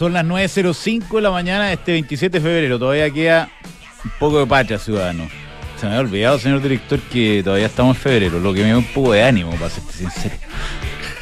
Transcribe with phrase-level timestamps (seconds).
[0.00, 2.78] Son las 9.05 de la mañana de este 27 de febrero.
[2.78, 3.50] Todavía queda
[4.02, 5.28] un poco de patria, ciudadano.
[5.78, 8.78] Se me había olvidado, señor director, que todavía estamos en febrero, lo que me da
[8.78, 10.36] un poco de ánimo, para serte sincero.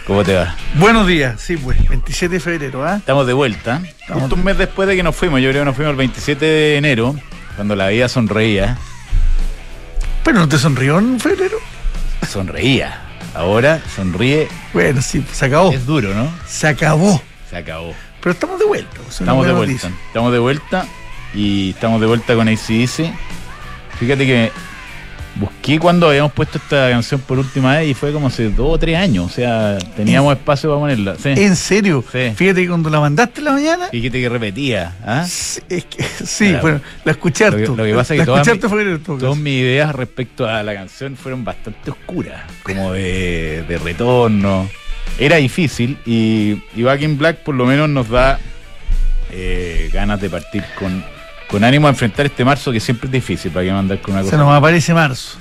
[0.06, 0.54] ¿Cómo te va?
[0.74, 2.98] Buenos días, sí, pues, 27 de febrero, ¿ah?
[2.98, 3.82] Estamos de vuelta.
[4.10, 6.44] Justo un mes después de que nos fuimos, yo creo que nos fuimos el 27
[6.44, 7.16] de enero,
[7.56, 8.78] cuando la vida sonreía.
[10.22, 11.58] Pero no te sonrió en febrero.
[12.28, 13.00] Sonreía.
[13.34, 14.46] Ahora sonríe.
[14.72, 15.72] Bueno, sí, se acabó.
[15.72, 16.30] Es duro, ¿no?
[16.46, 17.20] Se acabó.
[17.50, 17.92] Se acabó.
[18.28, 19.00] Pero estamos de vuelta.
[19.08, 19.72] Estamos de vuelta.
[19.72, 19.90] noticia.
[20.08, 20.86] Estamos de vuelta
[21.34, 23.10] y estamos de vuelta con ACDC.
[23.98, 24.52] Fíjate que
[25.36, 28.78] busqué cuando habíamos puesto esta canción por última vez y fue como hace dos o
[28.78, 29.24] tres años.
[29.24, 31.16] O sea, teníamos espacio para ponerla.
[31.16, 31.30] Sí.
[31.30, 32.04] ¿En serio?
[32.12, 32.32] Sí.
[32.36, 33.88] Fíjate que cuando la mandaste en la mañana.
[33.90, 34.94] Fíjate que repetía.
[35.06, 35.24] ¿ah?
[35.26, 36.60] sí, Es que, sí, Claro.
[36.62, 37.76] bueno, la escuché Lo que- harto.
[37.76, 41.16] lo que pasa es que la todas mi- Todas mis ideas respecto a la canción
[41.16, 44.68] fueron bastante oscuras, como de, de retorno.
[45.18, 48.38] Era difícil y, y Back in Black por lo menos nos da
[49.30, 51.04] eh, ganas de partir con,
[51.48, 54.22] con ánimo a enfrentar este marzo que siempre es difícil para que mandar con una
[54.22, 54.36] Se cosa.
[54.42, 55.38] nos aparece marzo.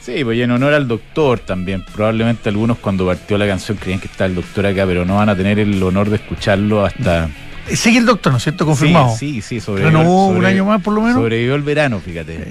[0.00, 1.84] Sí, pues en honor al doctor también.
[1.94, 5.28] Probablemente algunos cuando partió la canción creían que estaba el doctor acá, pero no van
[5.28, 7.28] a tener el honor de escucharlo hasta...
[7.68, 8.64] Eh, Sigue el doctor, ¿no es cierto?
[8.64, 9.14] Confirmado.
[9.16, 11.16] Sí, sí, sí, sobrevivió, Renovó un sobre- año más por lo menos.
[11.16, 12.36] Sobrevivió el verano, fíjate.
[12.44, 12.50] Sí.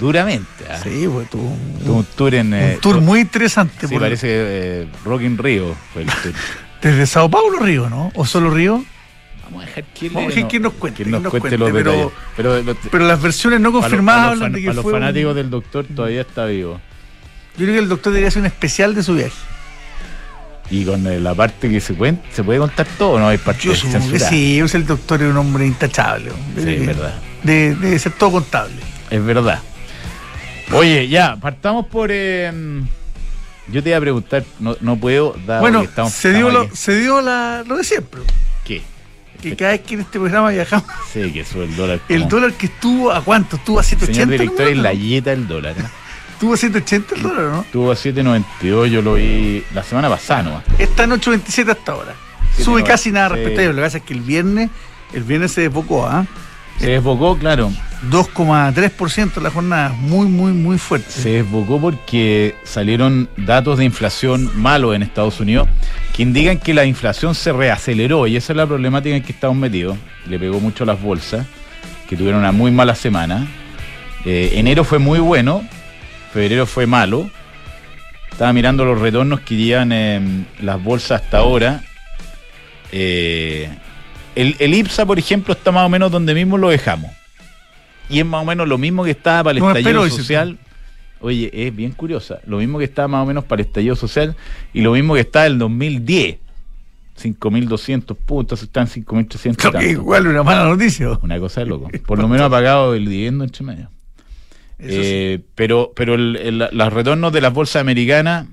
[0.00, 0.64] Duramente.
[0.68, 0.78] ¿ah?
[0.82, 2.52] Sí, pues tuvo un, Tuvo un tour en...
[2.54, 3.86] eh, un tour muy interesante.
[3.86, 6.32] Sí, por- parece eh, Rock in Rio fue el tour.
[6.82, 8.10] Desde Sao Paulo Río, ¿no?
[8.14, 8.84] ¿O solo Río?
[9.44, 11.48] Vamos a dejar que, Vamos a dejar que nos cuente, que nos que nos cuente
[11.56, 12.12] cuente, los pero- detalles.
[12.36, 14.66] Pero, los- Pero las versiones no para los- confirmadas para los, hablan fan- de que
[14.66, 16.80] para los fue un- fanáticos del doctor todavía está vivo.
[17.56, 19.32] Yo creo que el doctor debería hacer un especial de su viaje.
[20.70, 23.28] Y con eh, la parte que se cuenta, ¿se puede contar todo o no?
[23.28, 26.30] Hay parte Yo supongo que sí, es el doctor es un hombre intachable.
[26.56, 27.14] Sí, es verdad.
[27.42, 28.76] De- Debe ser todo contable.
[29.10, 29.60] Es verdad.
[30.72, 32.10] Oye, ya, partamos por...
[32.12, 32.52] eh,
[33.68, 35.60] yo te iba a preguntar, no, no puedo dar...
[35.60, 38.20] bueno, estamos- se, dio lo, se dio la, lo de siempre.
[38.64, 38.82] ¿Qué?
[39.40, 42.00] Que cada vez que en este programa viajamos, Sí, que sube el dólar.
[42.08, 43.56] el dólar que estuvo a cuánto?
[43.56, 44.42] Estuvo a Señor 780.
[44.42, 44.82] director, es ¿no?
[44.82, 45.74] la yeta del dólar.
[45.78, 45.82] ¿eh?
[46.32, 47.60] Estuvo a 780 el dólar, ¿no?
[47.62, 50.64] Estuvo a 7.92, yo lo vi la semana pasada nomás.
[50.78, 52.14] Está en 827 hasta ahora.
[52.58, 53.72] Sube casi nada respecto a ello.
[53.72, 54.70] Lo que pasa es que el viernes,
[55.12, 56.26] el viernes se desbocó, ¿ah?
[56.78, 57.70] Se desbocó, claro.
[58.10, 59.90] 2,3% la jornada.
[59.90, 61.10] Muy, muy, muy fuerte.
[61.10, 65.68] Se desbocó porque salieron datos de inflación malos en Estados Unidos
[66.14, 69.56] que indican que la inflación se reaceleró y esa es la problemática en que estamos
[69.56, 69.96] metidos.
[70.28, 71.46] Le pegó mucho a las bolsas,
[72.08, 73.46] que tuvieron una muy mala semana.
[74.24, 75.66] Eh, enero fue muy bueno,
[76.32, 77.28] febrero fue malo.
[78.30, 81.82] Estaba mirando los retornos que llevan eh, las bolsas hasta ahora.
[82.92, 83.68] Eh,
[84.34, 87.10] el, el IPSA, por ejemplo, está más o menos donde mismo lo dejamos.
[88.08, 90.58] Y es más o menos lo mismo que estaba para el No estallido espero, social.
[91.20, 92.40] Oye, es bien curiosa.
[92.46, 94.36] Lo mismo que estaba más o menos para el estallido social
[94.74, 96.38] y lo mismo que está el 2010.
[97.16, 99.44] 5.200 puntos, están 5.300.
[99.44, 99.86] y Lo que tanto.
[99.86, 101.08] igual una mala noticia.
[101.22, 101.88] Una cosa de loco.
[102.06, 103.90] Por lo menos ha pagado el dividendo entre medio.
[104.80, 104.86] Sí.
[104.90, 108.46] Eh, Pero, pero el- el- los retornos de las bolsas americanas,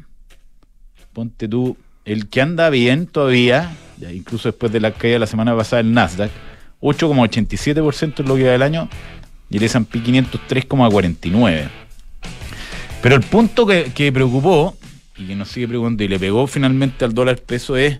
[1.13, 1.75] ponte tú,
[2.05, 3.75] el que anda bien todavía,
[4.13, 6.29] incluso después de la caída de la semana pasada el Nasdaq,
[6.79, 8.87] 8,87% es lo que va del año,
[9.51, 11.69] y el S&P 500 3,49%.
[13.01, 14.77] Pero el punto que, que preocupó,
[15.17, 17.99] y que nos sigue preguntando, y le pegó finalmente al dólar peso, es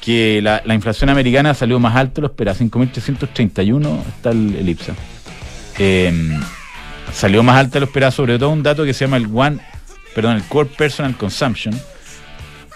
[0.00, 4.94] que la, la inflación americana salió más alto lo esperado, 5.331 está el, el IPSA.
[5.78, 6.38] Eh,
[7.12, 9.58] salió más alta de lo esperado, sobre todo un dato que se llama el One,
[10.14, 11.78] perdón, el Core Personal Consumption,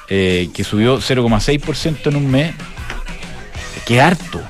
[0.09, 2.55] eh, que subió 0,6% en un mes,
[3.87, 4.43] que harto.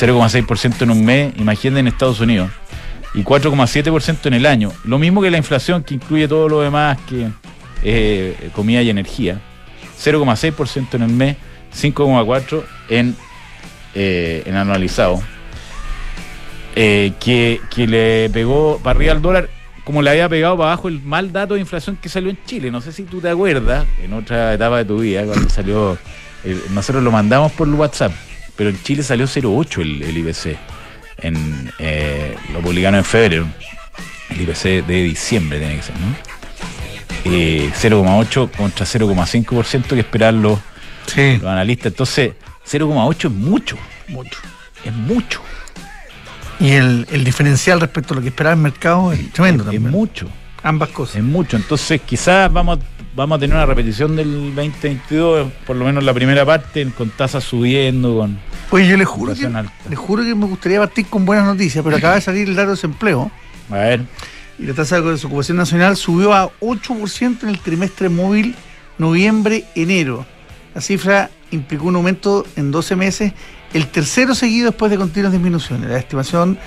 [0.00, 2.50] 0,6% en un mes, imagínense en Estados Unidos,
[3.12, 4.72] y 4,7% en el año.
[4.84, 7.28] Lo mismo que la inflación, que incluye todo lo demás, que
[7.82, 9.40] eh, comida y energía.
[10.02, 11.36] 0,6% en el mes,
[11.74, 13.16] 5,4% en,
[13.94, 15.20] eh, en anualizado.
[16.76, 19.50] Eh, que, que le pegó para arriba al dólar
[19.84, 22.70] como le había pegado para abajo el mal dato de inflación que salió en Chile.
[22.70, 25.98] No sé si tú te acuerdas, en otra etapa de tu vida, cuando salió,
[26.70, 28.12] nosotros lo mandamos por WhatsApp,
[28.60, 30.58] pero en Chile salió 0,8 el, el IPC.
[31.22, 33.46] En, eh, lo publicaron en febrero.
[34.28, 36.14] El IPC de diciembre tiene que ser, ¿no?
[37.24, 40.58] Eh, 0,8 contra 0,5% que esperan los,
[41.06, 41.86] Sí, los analistas.
[41.92, 42.32] Entonces,
[42.70, 43.78] 0,8 es mucho,
[44.08, 44.38] mucho.
[44.84, 45.40] es mucho.
[46.58, 49.86] Y el, el diferencial respecto a lo que esperaba el mercado es tremendo es, también.
[49.86, 50.28] es mucho,
[50.62, 51.16] Ambas cosas.
[51.16, 51.56] es mucho.
[51.56, 52.78] Entonces, quizás vamos,
[53.16, 57.42] vamos a tener una repetición del 2022, por lo menos la primera parte, con tasas
[57.44, 58.38] subiendo, con
[58.70, 59.48] Oye, yo le juro, que,
[59.88, 62.68] le juro que me gustaría partir con buenas noticias, pero acaba de salir el dato
[62.68, 63.30] de desempleo
[63.68, 64.02] A ver,
[64.58, 68.54] y la tasa de desocupación nacional subió a 8% en el trimestre móvil
[68.98, 70.24] noviembre-enero.
[70.74, 73.32] La cifra implicó un aumento en 12 meses,
[73.72, 75.90] el tercero seguido después de continuas disminuciones.
[75.90, 76.58] La estimación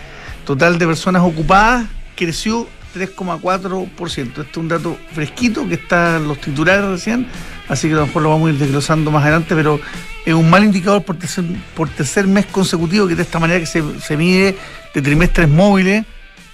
[0.46, 1.86] total de personas ocupadas
[2.16, 4.28] creció 3,4%.
[4.28, 7.28] Este es un dato fresquito que está los titulares recién,
[7.68, 9.80] así que a lo mejor lo vamos a ir desglosando más adelante, pero
[10.26, 14.56] es un mal indicador por tercer, mes consecutivo que de esta manera que se, mide
[14.94, 16.06] de trimestres móviles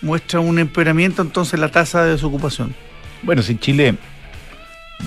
[0.01, 2.74] muestra un empeoramiento entonces en la tasa de desocupación.
[3.21, 3.95] Bueno, si Chile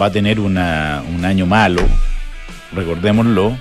[0.00, 1.82] va a tener un año malo,
[2.74, 3.56] recordémoslo,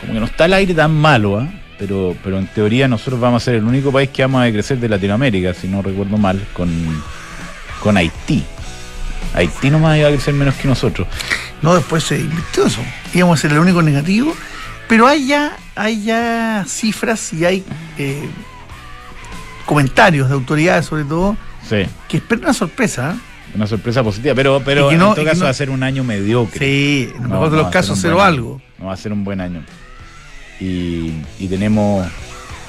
[0.00, 1.48] como que no está el aire tan malo, ¿ah?
[1.78, 4.78] Pero, pero en teoría nosotros vamos a ser el único país que vamos a crecer
[4.78, 6.70] de Latinoamérica, si no recuerdo mal, con,
[7.80, 8.44] con Haití.
[9.34, 11.06] Haití nomás iba a crecer menos que nosotros.
[11.62, 12.80] No, después se invirtió eso.
[13.12, 14.34] Íbamos a ser el único negativo,
[14.88, 17.64] pero hay ya, hay ya cifras y hay
[17.98, 18.28] eh,
[19.66, 21.36] comentarios de autoridades, sobre todo,
[21.68, 23.12] Sí, que esperan una sorpresa.
[23.16, 23.20] ¿eh?
[23.56, 26.02] una sorpresa positiva, pero, pero no- en todo caso no- va a ser un año
[26.04, 26.58] mediocre.
[26.58, 28.60] Sí, en el mejor de los casos, cero algo.
[28.78, 29.62] No va a ser un buen año.
[30.60, 32.06] Y, y tenemos,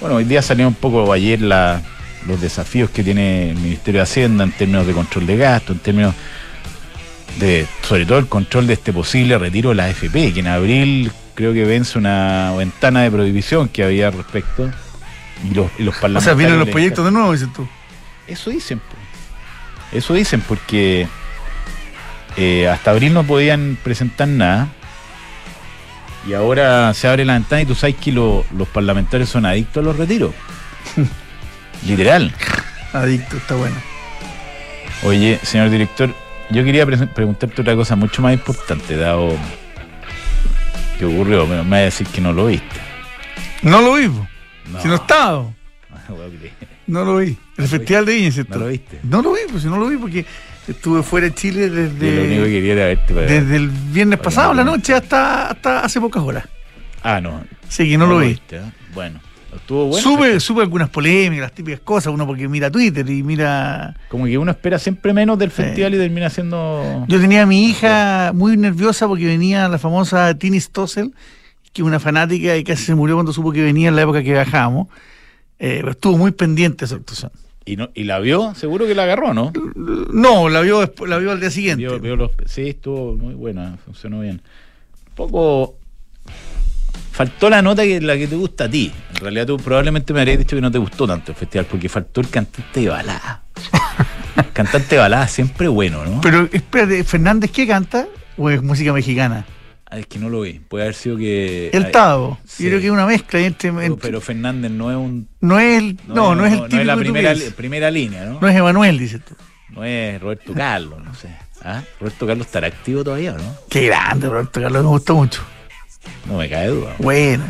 [0.02, 1.82] bueno, hoy día salió un poco ayer la,
[2.28, 5.80] los desafíos que tiene el Ministerio de Hacienda en términos de control de gasto, en
[5.80, 6.16] términos
[7.40, 11.12] de, sobre todo el control de este posible retiro de la AFP, que en abril
[11.34, 14.72] creo que vence una ventana de prohibición que había al respecto.
[15.44, 17.68] Y los, y los O sea, vienen los proyectos de nuevo, dices tú.
[18.28, 18.82] eso dicen.
[19.92, 21.08] Eso dicen porque
[22.38, 24.70] eh, hasta abril no podían presentar nada.
[26.28, 29.82] Y ahora se abre la ventana y tú sabes que lo- los parlamentarios son adictos
[29.82, 30.34] a los retiros.
[31.86, 32.34] Literal.
[32.94, 33.76] Adicto, está bueno.
[35.04, 36.14] Oye, señor director,
[36.50, 39.36] yo quería pre- preguntarte otra cosa mucho más importante, dado
[40.98, 41.46] que ocurrió.
[41.46, 42.76] Me, me va a decir que no lo viste.
[43.62, 44.08] No lo vi.
[44.08, 44.82] No.
[44.82, 45.46] si no estaba.
[46.88, 47.30] No lo vi.
[47.58, 48.54] El lo Festival de Viña, ¿cierto?
[48.60, 49.00] ¿No lo viste?
[49.02, 50.24] No lo vi, pues si no lo vi porque
[50.68, 53.26] estuve fuera de Chile Yo lo único que desde, quería era verte para...
[53.28, 54.76] desde el viernes pasado, la no.
[54.76, 56.46] noche, hasta, hasta hace pocas horas.
[57.04, 57.44] Ah, no.
[57.70, 58.30] Sí, que no, lo vi.
[58.30, 58.72] viste, ¿eh?
[58.94, 59.20] Bueno,
[59.56, 60.04] estuvo bueno.
[60.04, 63.96] Sube, sube algunas polémicas, las típicas cosas, uno porque mira Twitter y mira...
[64.10, 67.06] Como que uno espera siempre menos del festival y termina siendo.
[67.08, 71.14] Yo tenía a mi hija muy nerviosa porque venía la famosa Tini Stossel,
[71.74, 74.24] que es una fanática y casi se murió cuando supo que venía en la época
[74.24, 74.88] que viajábamos.
[75.60, 77.32] Eh, pero estuvo muy pendiente esa actuación.
[77.66, 79.52] Y, no, y la vio, seguro que la agarró, ¿no?
[80.14, 81.84] No, la vio la vio al día siguiente.
[81.84, 84.42] Vio- vio los- sí, estuvo muy buena, funcionó bien.
[85.10, 85.78] Un poco.
[87.12, 88.92] Faltó la nota que la que te gusta a ti.
[89.12, 91.88] En realidad tú probablemente me habrías dicho que no te gustó tanto el festival, porque
[91.90, 93.44] faltó el cantante de balada.
[94.54, 96.22] Cantante de balada siempre bueno, ¿no?
[96.22, 98.08] Pero espérate, ¿Fernández qué canta?
[98.38, 99.46] ¿O es música mexicana?
[99.90, 100.54] Ah, es que no lo vi.
[100.54, 101.70] Puede haber sido que.
[101.72, 102.40] El Tavo.
[102.46, 102.64] sí.
[102.64, 103.72] Yo creo que es una mezcla entre.
[103.72, 105.28] Pero, entre- pero Fernández no es un.
[105.42, 108.40] no es el, no, no, es el típico la que tú primera, primera línea, ¿no?
[108.42, 109.36] No es Emanuel, dices tú.
[109.70, 111.30] No es Roberto Carlos, no sé.
[111.64, 111.84] ¿Ah?
[112.00, 113.56] Roberto Carlos estará activo todavía, ¿o ¿no?
[113.70, 115.42] Qué grande, Roberto Carlos, me gustó mucho.
[116.28, 116.96] No me cae duda.
[117.00, 117.44] Bueno.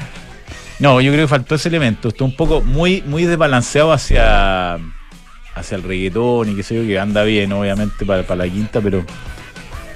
[0.80, 2.10] No, yo creo que faltó ese elemento.
[2.10, 7.00] Está un poco muy, muy desbalanceado hacia, hacia el reggaetón y qué sé yo, que
[7.00, 9.06] anda bien, obviamente, para, para la quinta, pero,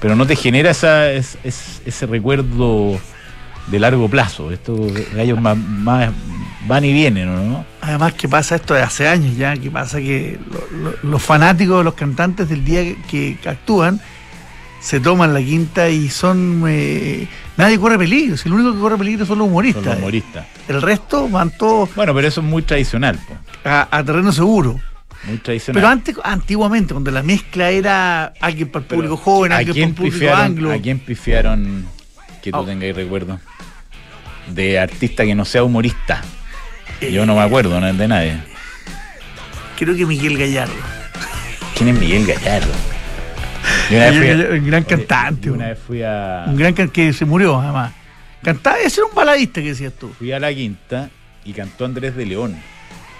[0.01, 2.99] pero no te genera esa, es- es- ese recuerdo
[3.67, 4.51] de largo plazo.
[4.51, 4.79] Estos
[5.13, 6.11] gallos más, más
[6.67, 7.65] van y vienen, ¿o ¿no?
[7.81, 11.77] Además que pasa esto de hace años ya, que pasa que lo- lo- los fanáticos
[11.79, 13.99] de los cantantes del día que, que actúan
[14.81, 16.63] se toman la quinta y son...
[16.67, 17.27] eh,
[17.57, 19.83] nadie corre peligro, si el único que corre peligro son los humoristas.
[19.83, 20.45] Son los humoristas.
[20.69, 23.35] El resto van todos Bueno, pero eso es muy tradicional, po,
[23.69, 24.79] a, a terreno seguro.
[25.25, 25.81] Muy tradicional.
[25.81, 29.93] Pero antes, antiguamente, cuando la mezcla era alguien para el Pero, público joven, ¿a alguien
[29.93, 30.71] para el público anglo.
[30.71, 31.85] ¿A quién pifiaron
[32.41, 32.65] que tú Oh.
[32.65, 33.39] tengáis recuerdo?
[34.47, 36.21] De artista que no sea humorista.
[37.01, 38.39] Eh, Yo no me acuerdo no, de nadie.
[39.77, 40.73] Creo que Miguel Gallardo.
[41.75, 42.71] ¿Quién es Miguel Gallardo?
[43.89, 45.51] Yo una vez Miguel fui a- Gallardo, un gran oye, cantante.
[45.51, 47.93] una un- vez fui a, Un gran can- que se murió, además.
[48.43, 50.09] Cantaba, ese era un baladista que decías tú.
[50.17, 51.09] fui a la quinta
[51.45, 52.55] y cantó Andrés de León,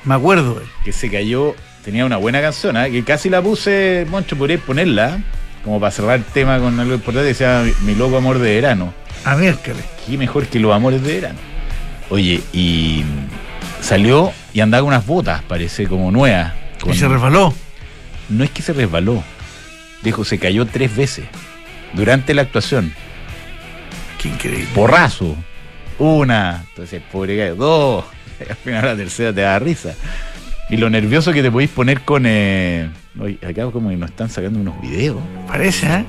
[0.05, 0.67] Me acuerdo él.
[0.83, 2.89] que se cayó, tenía una buena canción, ¿ah?
[2.89, 5.19] que casi la puse, Moncho, podríais ponerla,
[5.63, 8.55] como para cerrar el tema con algo importante, que se llama Mi, loco amor de
[8.55, 8.93] verano.
[9.25, 9.83] A miércoles.
[10.05, 11.39] Qué mejor que los amores de verano.
[12.09, 13.03] Oye, y
[13.81, 16.53] salió y andaba con unas botas, parece, como nuevas.
[16.81, 17.53] con- Y se resbaló.
[18.29, 19.23] No es que se resbaló.
[20.03, 21.25] Dijo, se cayó tres veces
[21.93, 22.93] durante la actuación.
[24.21, 24.67] Qué increíble.
[24.73, 25.35] Porrazo.
[25.97, 26.63] Una.
[26.69, 27.55] Entonces, pobre gallo.
[27.55, 28.05] Dos.
[28.49, 29.93] Al final la tercera te da risa.
[30.69, 32.23] Y lo nervioso que te podéis poner con...
[32.25, 32.89] Eh...
[33.19, 35.17] oye, acá como que nos están sacando unos videos.
[35.47, 36.05] Parece, ¿eh?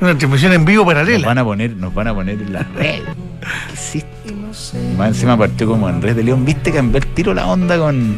[0.00, 1.26] Una transmisión en vivo Nos paralela.
[1.26, 3.02] van a poner, nos van a poner en las redes.
[3.40, 4.08] ¿Qué hiciste?
[4.30, 6.44] Y más encima partió como en Red de León.
[6.44, 8.16] ¿Viste cambiar el tiro la onda con,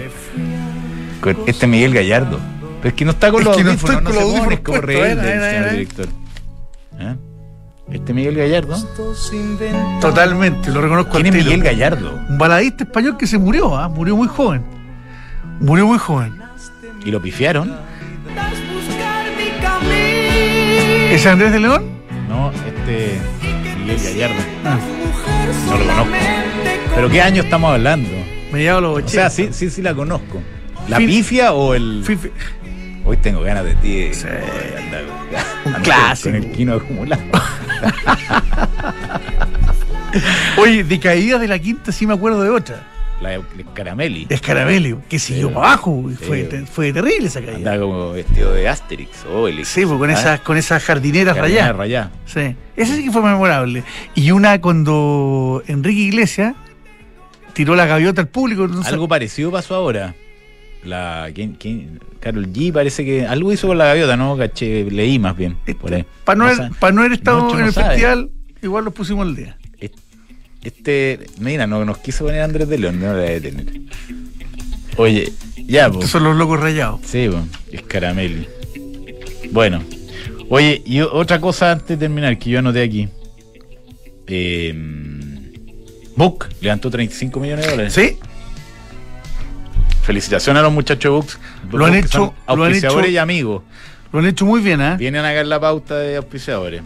[1.20, 2.38] con este Miguel Gallardo?
[2.82, 4.20] Pero es que no está con Es los que no audífonos, estoy no, con se
[4.20, 6.06] los pone, es como a señor director.
[6.98, 7.16] ¿Eh?
[7.92, 8.76] Este Miguel Gallardo.
[10.00, 11.44] Totalmente, lo reconozco ¿Quién al es.
[11.44, 12.20] Miguel Gallardo?
[12.28, 13.88] Un baladista español que se murió, ¿ah?
[13.88, 14.75] murió muy joven.
[15.60, 16.40] Murió muy joven.
[17.04, 17.74] Y lo pifiaron.
[21.10, 21.84] ¿Es Andrés de León?
[22.28, 23.18] No, este
[23.78, 24.34] Miguel Gallardo.
[24.64, 24.78] Ah,
[25.66, 26.12] No lo conozco.
[26.94, 28.08] ¿Pero qué año estamos hablando?
[28.52, 29.10] mediados de los O 80.
[29.10, 30.40] sea, sí, sí, sí la conozco.
[30.88, 32.04] ¿La pifia o el.?
[32.04, 32.30] Fifi-
[33.04, 34.14] Hoy tengo ganas de ti.
[34.14, 34.26] Sí.
[34.26, 35.00] Anda,
[35.64, 36.30] Un anda clásico.
[36.30, 37.22] Con el quino acumulado.
[40.58, 42.82] Oye, de caída de la quinta sí me acuerdo de otra.
[43.20, 43.42] La de
[43.74, 44.26] Caramelli.
[44.26, 46.04] De Scaramelli, que siguió para abajo.
[46.10, 47.56] y Fue, te- fue terrible esa caída.
[47.56, 49.68] Andaba como vestido de Asterix o Obelix.
[49.68, 50.12] Sí, pues con, ¿Ah?
[50.12, 51.76] esas, con esas jardineras Carabinera rayadas.
[51.78, 52.10] rayada.
[52.26, 53.84] Sí, esa sí que fue memorable.
[54.14, 56.54] Y una cuando Enrique Iglesias
[57.54, 58.68] tiró la gaviota al público.
[58.68, 60.14] no sé- Algo parecido pasó ahora.
[60.84, 61.28] La.
[61.34, 62.00] ¿quién, quién?
[62.20, 63.26] Carol G parece que.
[63.26, 64.36] Algo hizo con la gaviota, ¿no?
[64.36, 65.56] Caché, leí más bien.
[65.80, 66.04] Por ahí.
[66.24, 67.88] Para no, No haber- no estado en el sabe.
[67.88, 68.30] festival,
[68.62, 69.56] igual los pusimos al día.
[70.66, 71.20] Este.
[71.38, 73.66] Mira, no nos quiso poner Andrés de León, no lo debe tener.
[74.96, 75.32] Oye,
[75.66, 76.10] ya, Estos pues.
[76.10, 77.00] son los locos rayados.
[77.04, 77.42] Sí, pues.
[77.72, 78.46] Es Caramelli.
[79.52, 79.82] Bueno.
[80.48, 83.08] Oye, y otra cosa antes de terminar que yo anoté aquí.
[84.26, 84.74] Eh,
[86.16, 87.92] Book levantó 35 millones de dólares.
[87.92, 88.18] Sí,
[90.02, 91.38] Felicitaciones a los muchachos de Books.
[91.72, 93.62] Lo han hecho- son lo han Auspiciadores hecho- y amigos.
[94.12, 94.96] lo han hecho muy bien, ¿ah?
[94.96, 96.82] Vienen a caer la pauta de auspiciadores.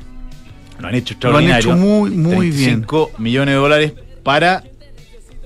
[0.81, 1.59] Lo han hecho Lo han extraordinario.
[1.71, 2.83] hecho muy, muy bien.
[2.87, 4.65] 35 millones de dólares para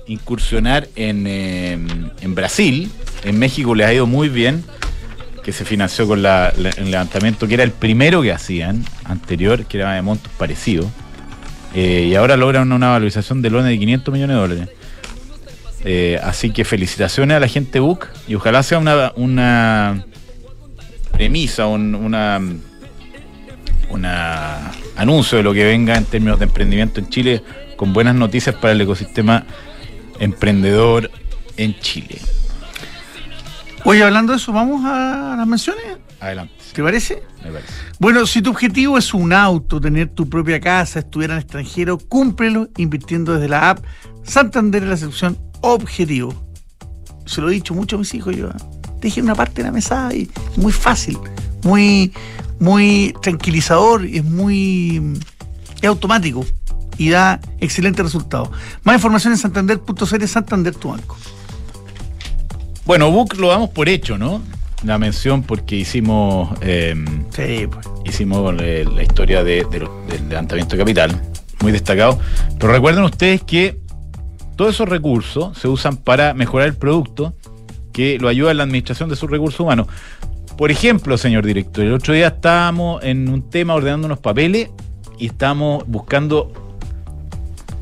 [0.07, 1.73] incursionar en, eh,
[2.21, 2.91] en Brasil.
[3.23, 4.63] En México les ha ido muy bien,
[5.43, 9.65] que se financió con la- la- el levantamiento, que era el primero que hacían, anterior,
[9.65, 10.87] que era de montos parecidos.
[11.73, 14.69] Eh, y ahora logran una valorización de lona de 500 millones de dólares.
[15.83, 20.03] Eh, así que felicitaciones a la gente Book y ojalá sea una, una
[21.11, 22.39] premisa, un, una,
[23.89, 27.43] una anuncio de lo que venga en términos de emprendimiento en Chile
[27.75, 29.45] con buenas noticias para el ecosistema
[30.19, 31.11] emprendedor
[31.57, 32.19] en Chile.
[33.83, 35.83] Oye, hablando de eso, vamos a las menciones.
[36.19, 37.21] Adelante, ¿Te parece?
[37.43, 37.73] me parece.
[37.99, 41.97] Bueno, si tu objetivo es un auto, tener tu propia casa, estudiar en el extranjero,
[41.97, 43.85] cúmplelo invirtiendo desde la app
[44.23, 46.33] Santander en la sección Objetivo.
[47.25, 48.47] Se lo he dicho mucho a mis hijos yo.
[48.49, 48.53] ¿eh?
[49.01, 51.17] Dejen una parte de la mesa y muy fácil,
[51.63, 52.11] muy,
[52.59, 55.01] muy tranquilizador y es muy
[55.81, 56.45] es automático
[56.97, 58.49] y da excelentes resultados.
[58.83, 61.17] Más información en santander.cl Santander tu banco.
[62.85, 64.41] Bueno, Book lo damos por hecho, ¿no?
[64.83, 66.93] La mención porque hicimos eh,
[67.35, 67.87] Sí, pues.
[68.05, 71.21] hicimos eh, la historia de- de del levantamiento de capital,
[71.61, 72.19] muy destacado.
[72.59, 73.79] Pero recuerden ustedes que
[74.55, 77.33] todos esos recursos se usan para mejorar el producto
[77.91, 79.87] que lo ayuda en la administración de sus recursos humanos.
[80.57, 84.69] Por ejemplo, señor director, el otro día estábamos en un tema ordenando unos papeles
[85.19, 86.51] y estábamos buscando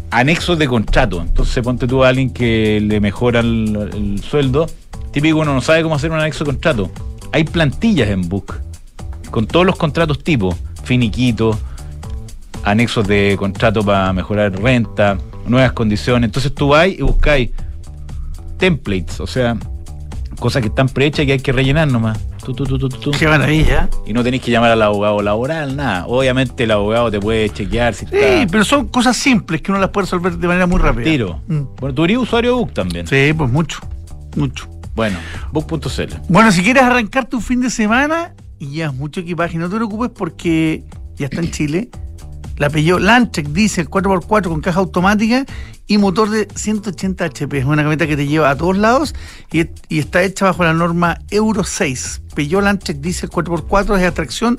[0.09, 1.21] anexos de contrato.
[1.21, 4.65] Entonces ponte tú a alguien que le mejora el, el sueldo.
[5.11, 6.91] Típico uno no sabe cómo hacer un anexo de contrato.
[7.31, 8.55] Hay plantillas en Book
[9.29, 11.57] con todos los contratos tipo, finiquito,
[12.63, 16.27] anexos de contrato para mejorar renta, nuevas condiciones.
[16.27, 17.51] Entonces tú vas y buscáis
[18.57, 19.57] templates, o sea,
[20.39, 22.19] cosas que están prehechas y que hay que rellenar nomás.
[22.43, 23.11] Tú, tú, tú.
[23.11, 23.89] Qué maravilla.
[24.05, 26.05] Y no tenéis que llamar al abogado laboral, nada.
[26.07, 29.79] Obviamente el abogado te puede chequear si Sí, está pero son cosas simples que uno
[29.79, 31.05] las puede resolver de manera muy rápida.
[31.05, 31.41] tiro.
[31.47, 31.61] Mm.
[31.79, 33.07] Bueno, tú eres usuario de Book también.
[33.07, 33.79] Sí, pues mucho,
[34.35, 34.67] mucho.
[34.95, 35.17] Bueno,
[35.51, 36.13] book.cl.
[36.29, 40.11] Bueno, si quieres arrancar tu fin de semana y ya mucho equipaje, no te preocupes
[40.15, 40.83] porque
[41.15, 41.89] ya está en Chile.
[42.63, 45.45] La Peugeot Landtrek Diesel 4x4 con caja automática
[45.85, 47.57] y motor de 180 HP.
[47.57, 49.13] Es una camioneta que te lleva a todos lados
[49.51, 52.21] y, está hecha bajo la norma Euro 6.
[52.33, 54.55] Peugeot Landtrek Diesel 4x4 es atracción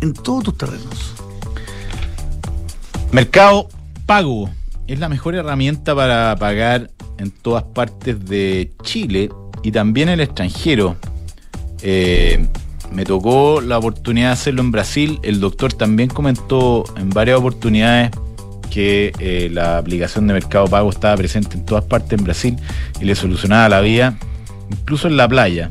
[0.00, 1.16] en todos tus terrenos.
[3.12, 3.68] Mercado
[4.06, 4.48] Pago
[4.86, 9.28] es la mejor herramienta para pagar en todas partes de Chile
[9.62, 10.96] y también en el extranjero.
[11.82, 12.48] Eh,
[12.94, 15.18] me tocó la oportunidad de hacerlo en Brasil.
[15.22, 18.10] El doctor también comentó en varias oportunidades
[18.70, 22.56] que eh, la aplicación de Mercado Pago estaba presente en todas partes en Brasil
[23.00, 24.16] y le solucionaba la vida,
[24.70, 25.70] incluso en la playa.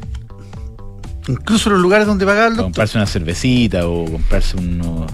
[1.28, 2.66] Incluso en los lugares donde pagaba el doctor.
[2.66, 5.10] comprarse una cervecita o comprarse unos,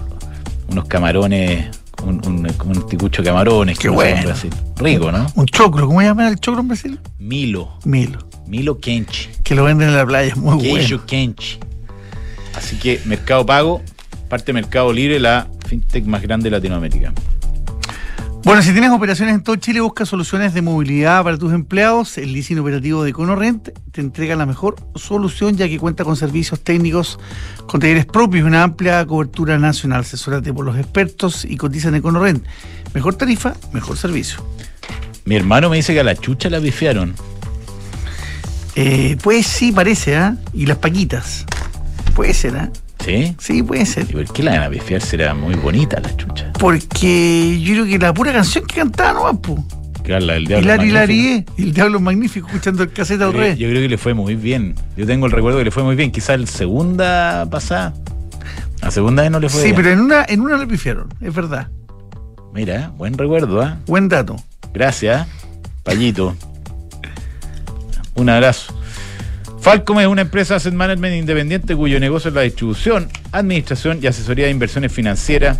[0.68, 1.68] unos camarones,
[2.04, 3.78] un, un, un ticucho de camarones.
[3.78, 4.24] Qué en.
[4.24, 4.50] Brasil.
[4.76, 5.26] Rico, ¿no?
[5.36, 7.00] Un choclo, ¿cómo llaman el choclo en Brasil?
[7.18, 7.78] Milo.
[7.84, 8.18] Milo.
[8.48, 9.28] Milo Kenchi.
[9.44, 11.06] Que lo venden en la playa, es muy Queijo bueno.
[11.06, 11.58] Kenchi.
[12.60, 13.82] Así que Mercado Pago,
[14.28, 17.14] parte de Mercado Libre, la fintech más grande de Latinoamérica.
[18.44, 22.18] Bueno, si tienes operaciones en todo Chile, busca soluciones de movilidad para tus empleados.
[22.18, 26.60] El leasing operativo de EconoRent te entrega la mejor solución ya que cuenta con servicios
[26.60, 27.18] técnicos
[27.66, 30.00] con talleres propios y una amplia cobertura nacional.
[30.00, 32.44] Asesórate por los expertos y cotiza en EconoRent.
[32.92, 34.44] Mejor tarifa, mejor servicio.
[35.24, 37.14] Mi hermano me dice que a la chucha la bifiaron.
[38.74, 40.36] Eh, pues sí, parece, ¿ah?
[40.52, 41.46] Y las paquitas.
[42.20, 42.70] Puede ser, ¿ah?
[43.02, 43.34] ¿Sí?
[43.38, 44.02] Sí, puede ser.
[44.10, 45.00] ¿Y por qué la van a bifiar?
[45.00, 46.52] Será muy bonita la chucha.
[46.58, 49.64] Porque yo creo que la pura canción que cantaba nomás, po.
[50.02, 50.64] Claro, la del diablo.
[50.66, 50.88] Hilari.
[50.90, 53.56] Hilari, eh, el diablo magnífico, escuchando el cassette al revés.
[53.58, 54.74] Yo creo que le fue muy bien.
[54.98, 56.12] Yo tengo el recuerdo que le fue muy bien.
[56.12, 57.94] Quizás la segunda pasada.
[58.82, 59.76] La segunda vez no le fue Sí, bien.
[59.76, 61.68] pero en una, en una le pifiaron, es verdad.
[62.52, 63.78] Mira, buen recuerdo, ¿ah?
[63.86, 64.36] Buen dato.
[64.74, 65.26] Gracias,
[65.84, 66.36] Payito.
[68.14, 68.74] Un abrazo.
[69.60, 74.46] Falcom es una empresa asset management independiente cuyo negocio es la distribución, administración y asesoría
[74.46, 75.58] de inversiones financieras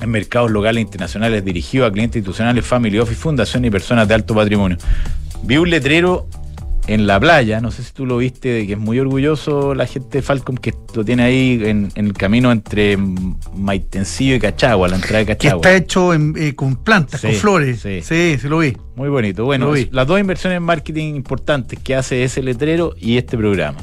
[0.00, 4.14] en mercados locales e internacionales dirigido a clientes institucionales, family office, fundaciones y personas de
[4.14, 4.78] alto patrimonio.
[5.42, 6.26] Vi un letrero
[6.88, 9.86] en la playa, no sé si tú lo viste, de que es muy orgulloso la
[9.86, 12.96] gente de Falcom que lo tiene ahí en, en el camino entre
[13.54, 15.56] Maitencillo y Cachagua, la entrada de Que Cachagua.
[15.58, 17.80] está hecho en, eh, con plantas, Sí, con flores.
[17.80, 18.00] sí.
[18.02, 18.76] Sí, lo vi.
[18.96, 19.44] Muy bonito.
[19.44, 23.78] Bueno, las dos inversiones en marketing importantes que hace ese letrero y este programa.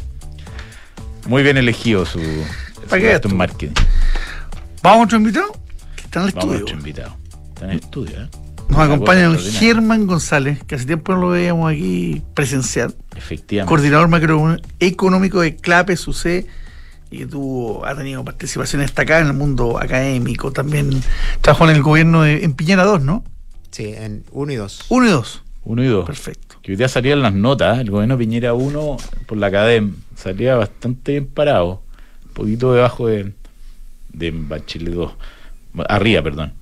[1.27, 3.74] Muy bien elegido su, su ¿Para qué gasto en marketing.
[4.83, 5.51] Vamos a otro invitado,
[5.95, 6.59] que está en el Vamos a estudio.
[6.59, 7.15] nuestro invitado.
[7.50, 8.29] Está en el estudio, ¿eh?
[8.69, 9.39] Nos acompaña don.
[9.39, 12.95] Germán González, que hace tiempo no lo veíamos aquí presencial.
[13.15, 13.69] Efectivamente.
[13.69, 16.48] Coordinador macroeconómico de CLAPE, SUCE,
[17.12, 20.51] y que tuvo, ha tenido participación destacada en el mundo académico.
[20.51, 21.01] También
[21.41, 23.24] trabajó en el gobierno de, en Piñera 2, ¿no?
[23.72, 24.86] Sí, en 1 y 2.
[24.89, 25.43] Uno y dos.
[25.63, 26.05] Uno y dos.
[26.05, 26.57] Perfecto.
[26.62, 27.79] Que hoy día salían las notas.
[27.79, 31.81] El gobierno Piñera 1 por la academia salía bastante bien parado.
[32.25, 33.33] Un poquito debajo de,
[34.13, 35.11] de Bachelet 2.
[35.89, 36.53] Arriba, perdón.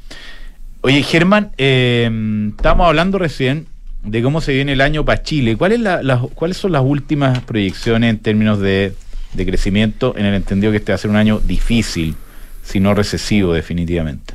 [0.85, 2.09] Oye, Germán, eh,
[2.49, 3.67] estábamos hablando recién
[4.03, 5.55] de cómo se viene el año para Chile.
[5.55, 8.93] ¿Cuál es la- ¿Cuáles son las últimas proyecciones en términos de,
[9.33, 12.15] de crecimiento en el entendido que este va a ser un año difícil,
[12.63, 14.33] si no recesivo definitivamente?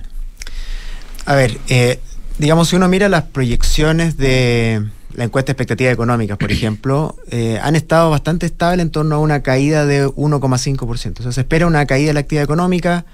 [1.27, 2.01] A ver, eh,
[2.39, 4.83] digamos, si uno mira las proyecciones de
[5.13, 9.19] la encuesta de expectativas económicas, por ejemplo, eh, han estado bastante estables en torno a
[9.19, 11.21] una caída de 1,5%.
[11.21, 13.05] O sea, se espera una caída de la actividad económica.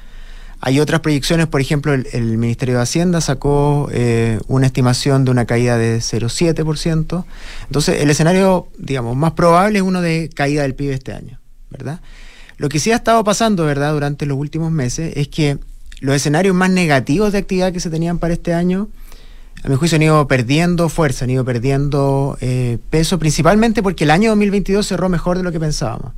[0.67, 5.45] Hay otras proyecciones, por ejemplo, el, Ministerio de Hacienda sacó eh, una estimación de una
[5.45, 7.27] caída de 0,7%.
[7.67, 12.01] Entonces, el escenario, digamos, más probable es uno de caída del PIB este año, ¿verdad?
[12.57, 15.59] Lo que sí ha estado pasando, ¿verdad?, durante los últimos meses es que
[16.01, 18.89] los escenarios más negativos de actividad que se tenían para este año,
[19.65, 24.11] a mi juicio, han ido perdiendo fuerza, han ido perdiendo eh, peso, principalmente porque el
[24.11, 26.15] año 2022 cerró mejor de lo que pensábamos.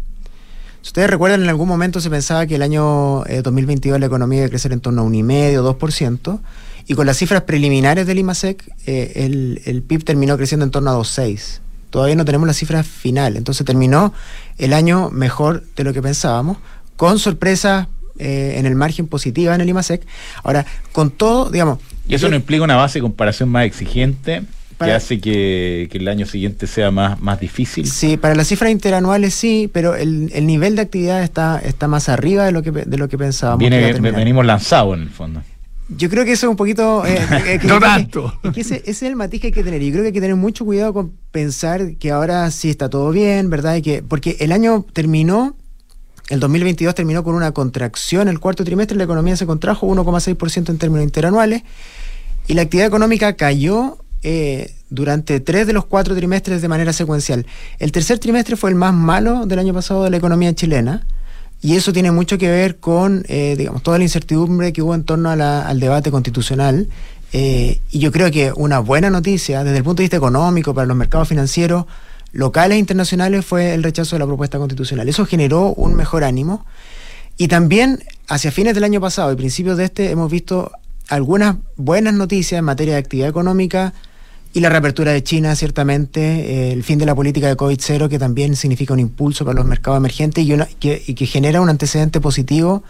[0.86, 4.38] Si ustedes recuerdan, en algún momento se pensaba que el año eh, 2022 la economía
[4.38, 6.38] iba a crecer en torno a 1,5 2%,
[6.86, 10.92] y con las cifras preliminares del IMASEC, eh, el, el PIB terminó creciendo en torno
[10.92, 11.58] a 2,6.
[11.90, 14.14] Todavía no tenemos las cifras finales, entonces terminó
[14.58, 16.58] el año mejor de lo que pensábamos,
[16.94, 17.88] con sorpresas
[18.20, 20.06] eh, en el margen positiva en el IMASEC.
[20.44, 21.80] Ahora, con todo, digamos...
[22.06, 24.42] Y eso yo- no implica una base de comparación más exigente
[24.78, 27.86] que hace que, que el año siguiente sea más, más difícil.
[27.86, 32.08] Sí, para las cifras interanuales sí, pero el, el nivel de actividad está, está más
[32.08, 33.58] arriba de lo que, de lo que pensábamos.
[33.60, 35.42] Viene, venimos lanzados en el fondo.
[35.88, 37.06] Yo creo que eso es un poquito...
[37.06, 38.38] eh, eh, que- No tanto.
[38.42, 39.80] es que ese, ese es el matiz que hay que tener.
[39.80, 43.10] Yo creo que hay que tener mucho cuidado con pensar que ahora sí está todo
[43.12, 43.76] bien, ¿verdad?
[43.76, 45.54] Y que, porque el año terminó,
[46.28, 50.78] el 2022 terminó con una contracción, el cuarto trimestre la economía se contrajo 1,6% en
[50.78, 51.62] términos interanuales
[52.48, 57.46] y la actividad económica cayó eh, durante tres de los cuatro trimestres de manera secuencial.
[57.78, 61.06] El tercer trimestre fue el más malo del año pasado de la economía chilena.
[61.62, 65.04] Y eso tiene mucho que ver con, eh, digamos, toda la incertidumbre que hubo en
[65.04, 66.88] torno al debate constitucional.
[67.32, 70.88] Eh, y yo creo que una buena noticia desde el punto de vista económico para
[70.88, 71.86] los mercados financieros
[72.32, 75.08] locales e internacionales fue el rechazo de la propuesta constitucional.
[75.08, 76.66] Eso generó un mejor ánimo.
[77.36, 80.72] Y también hacia fines del año pasado y principios de este hemos visto
[81.08, 83.94] algunas buenas noticias en materia de actividad económica
[84.56, 88.18] y la reapertura de China, ciertamente, eh, el fin de la política de COVID-0, que
[88.18, 92.82] también significa un impulso para los mercados emergentes y, una- que, genera un antecedente positivo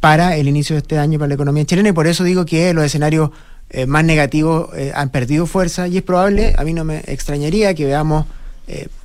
[0.00, 1.88] para el inicio de este año para la economía chilena.
[1.88, 3.30] Y por eso digo que los escenarios
[3.70, 7.72] eh, más negativos eh, han perdido fuerza y es probable, a mí no me extrañaría
[7.72, 8.26] que veamos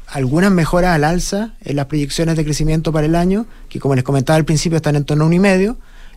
[0.07, 4.03] algunas mejoras al alza en las proyecciones de crecimiento para el año, que como les
[4.03, 5.33] comentaba al principio están en torno a un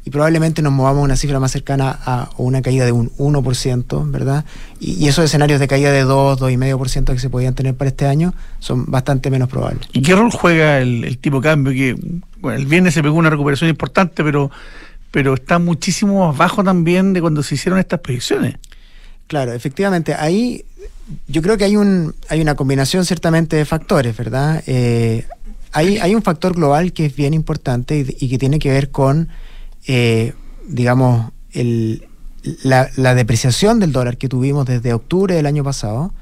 [0.05, 4.11] y probablemente nos movamos a una cifra más cercana a una caída de un 1%,
[4.11, 4.45] ¿verdad?
[4.81, 8.07] Y, y esos escenarios de caída de 2, 2,5% que se podían tener para este
[8.07, 9.89] año son bastante menos probables.
[9.93, 11.73] ¿Y qué rol juega el, el tipo de cambio?
[11.73, 11.97] Que
[12.41, 14.51] bueno, el viernes se pegó una recuperación importante, pero,
[15.11, 18.57] pero está muchísimo más bajo también de cuando se hicieron estas proyecciones.
[19.29, 20.65] Claro, efectivamente, ahí
[21.29, 24.63] yo creo que hay, un, hay una combinación ciertamente de factores, ¿verdad?
[24.67, 25.27] Eh,
[25.73, 29.29] hay, hay un factor global que es bien importante y, que tiene que ver con,
[29.87, 30.35] eh,
[30.69, 32.09] digamos, el,
[32.63, 36.13] la, la, depreciación del dólar que tuvimos desde octubre del año pasado.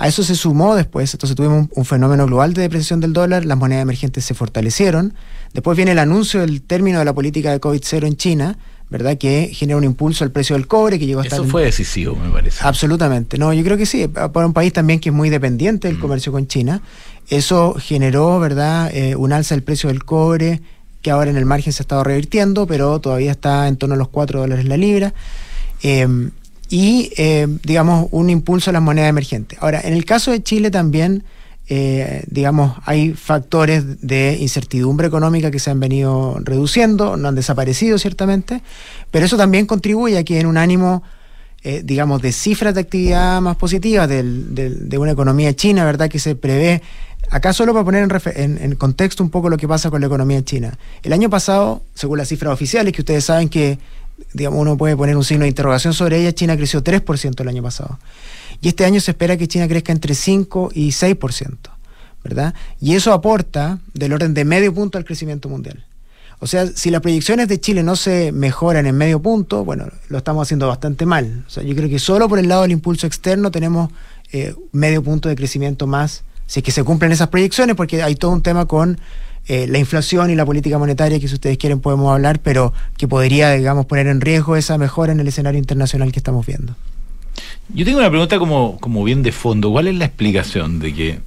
[0.00, 3.58] A eso se sumó después, entonces tuvimos un, fenómeno global de depreciación del dólar, las
[3.58, 5.12] monedas emergentes se fortalecieron,
[5.52, 8.58] después viene el anuncio del término de la política de COVID-0 en China,
[8.88, 9.18] ¿verdad?
[9.18, 12.30] Que genera un impulso al precio del cobre que llegó a Eso fue decisivo, me
[12.30, 12.60] parece.
[12.62, 13.36] Absolutamente.
[13.36, 14.08] No, yo creo que sí.
[14.08, 16.00] Para un país también que es muy dependiente del mm.
[16.00, 16.80] comercio con China,
[17.28, 18.90] eso generó, ¿verdad?
[18.94, 20.62] Eh, un alza del precio del cobre
[21.02, 23.98] que ahora en el margen se ha estado revirtiendo, pero todavía está en torno a
[23.98, 25.14] los 4 dólares la libra.
[25.82, 26.30] Em,
[26.68, 29.58] y, em, digamos, un impulso a las monedas emergentes.
[29.60, 31.24] Ahora, en el caso de Chile también,
[31.68, 37.98] eh, digamos, hay factores de incertidumbre económica que se han venido reduciendo, no han desaparecido
[37.98, 38.60] ciertamente,
[39.10, 41.02] pero eso también contribuye a que en un ánimo,
[41.62, 46.08] eh, digamos, de cifras de actividad más positivas de una economía china, ¿verdad?
[46.08, 46.82] Que se prevé
[47.30, 50.42] Acá solo para poner en, en, contexto un poco lo que pasa con la economía
[50.44, 50.76] china.
[51.02, 53.78] El año pasado, según las cifras oficiales, que ustedes saben que
[54.32, 57.62] digamos, uno puede poner un signo de interrogación sobre ella, China creció 3% el año
[57.62, 57.98] pasado.
[58.60, 61.56] Y este año se espera que China crezca entre 5 y 6%,
[62.22, 62.54] ¿verdad?
[62.80, 65.84] Y eso aporta del orden de medio punto al crecimiento mundial.
[66.42, 70.18] O sea, si las proyecciones de Chile no se mejoran en medio punto, bueno, lo
[70.18, 71.44] estamos haciendo bastante mal.
[71.46, 73.90] O sea, yo creo que solo por el lado del impulso externo tenemos
[74.32, 78.16] eh, medio punto de crecimiento más, si es que se cumplen esas proyecciones, porque hay
[78.16, 78.98] todo un tema con
[79.46, 83.06] eh, la inflación y la política monetaria, que si ustedes quieren podemos hablar, pero que
[83.06, 86.74] podría, digamos, poner en riesgo esa mejora en el escenario internacional que estamos viendo.
[87.72, 89.70] Yo tengo una pregunta como, como bien de fondo.
[89.70, 91.20] ¿Cuál es la explicación de que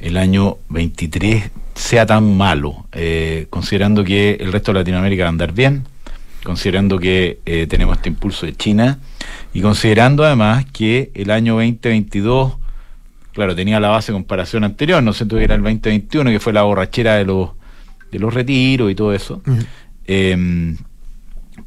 [0.00, 5.30] el año 23 sea tan malo, eh, considerando que el resto de Latinoamérica va a
[5.30, 5.84] andar bien,
[6.44, 8.98] considerando que eh, tenemos este impulso de China
[9.54, 12.65] y considerando además que el año 2022
[13.36, 16.54] claro, tenía la base de comparación anterior, no sé, tú era el 2021, que fue
[16.54, 17.50] la borrachera de los,
[18.10, 19.42] de los retiros y todo eso.
[20.06, 20.78] Em,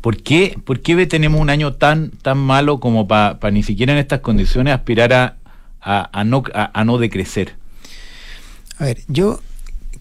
[0.01, 3.99] ¿por, qué, ¿Por qué tenemos un año tan, tan malo como para ni siquiera en
[3.99, 5.37] estas condiciones aspirar a,
[5.79, 7.53] a, no, a, no decrecer?
[8.79, 9.39] A ver, yo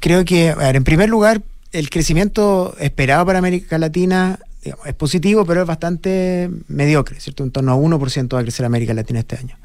[0.00, 5.44] creo que, a ver, en primer lugar, el crecimiento esperado para América Latina es positivo,
[5.44, 7.44] pero es bastante mediocre, ¿cierto?
[7.44, 9.58] En torno a 1% va a crecer América Latina este año.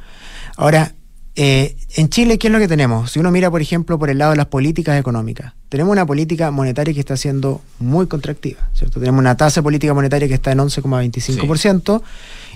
[0.58, 0.94] Ahora,
[1.36, 3.12] eh, en Chile, ¿qué es lo que tenemos?
[3.12, 6.52] Si uno mira, por ejemplo, por el lado de las políticas económicas, tenemos una política
[6.52, 9.00] monetaria que está siendo muy contractiva, ¿cierto?
[9.00, 12.04] Tenemos una tasa de política monetaria que está en 11,25%,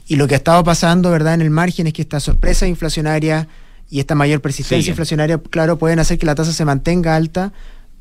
[0.08, 3.48] y lo que ha estado pasando, ¿verdad?, en el margen es que esta sorpresa inflacionaria
[3.90, 7.54] y esta mayor persistencia inflacionaria, claro, pueden hacer que la tasa se mantenga alta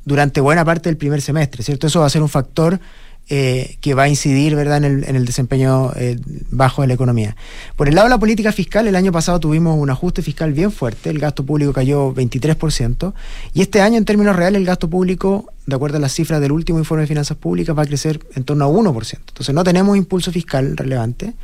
[0.05, 1.87] durante buena parte del primer semestre, ¿cierto?
[1.87, 2.81] Eso va a ser un factor
[3.29, 4.85] eh, que va a incidir ¿verdad?
[4.85, 6.17] En, el, desempeño eh,
[6.51, 7.35] bajo de la economía.
[7.75, 10.71] Por el lado de la política fiscal, el año pasado tuvimos un ajuste fiscal bien
[10.71, 13.15] fuerte, el gasto público cayó 23%,
[13.53, 16.53] y este año en términos reales el gasto público, de acuerdo a las cifras del
[16.53, 19.19] último informe de finanzas públicas, va a crecer en torno a 1%.
[19.19, 21.35] Entonces no tenemos impulso fiscal relevante.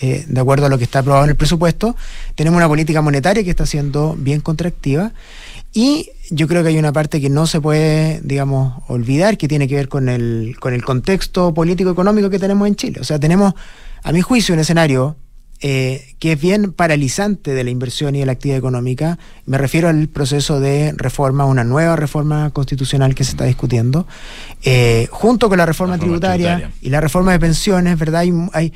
[0.00, 1.96] Eh, de acuerdo a lo que está aprobado en el presupuesto,
[2.34, 5.12] tenemos una política monetaria que está siendo bien contractiva
[5.72, 9.68] y yo creo que hay una parte que no se puede, digamos, olvidar, que tiene
[9.68, 13.00] que ver con el, con el contexto político-económico que tenemos en Chile.
[13.00, 13.54] O sea, tenemos,
[14.02, 15.16] a mi juicio, un escenario
[15.64, 19.16] eh, que es bien paralizante de la inversión y de la actividad económica.
[19.46, 24.08] Me refiero al proceso de reforma, una nueva reforma constitucional que se está discutiendo,
[24.64, 28.22] eh, junto con la reforma, tributaria, y la reforma de pensiones, ¿verdad?
[28.22, 28.72] Hay, hay,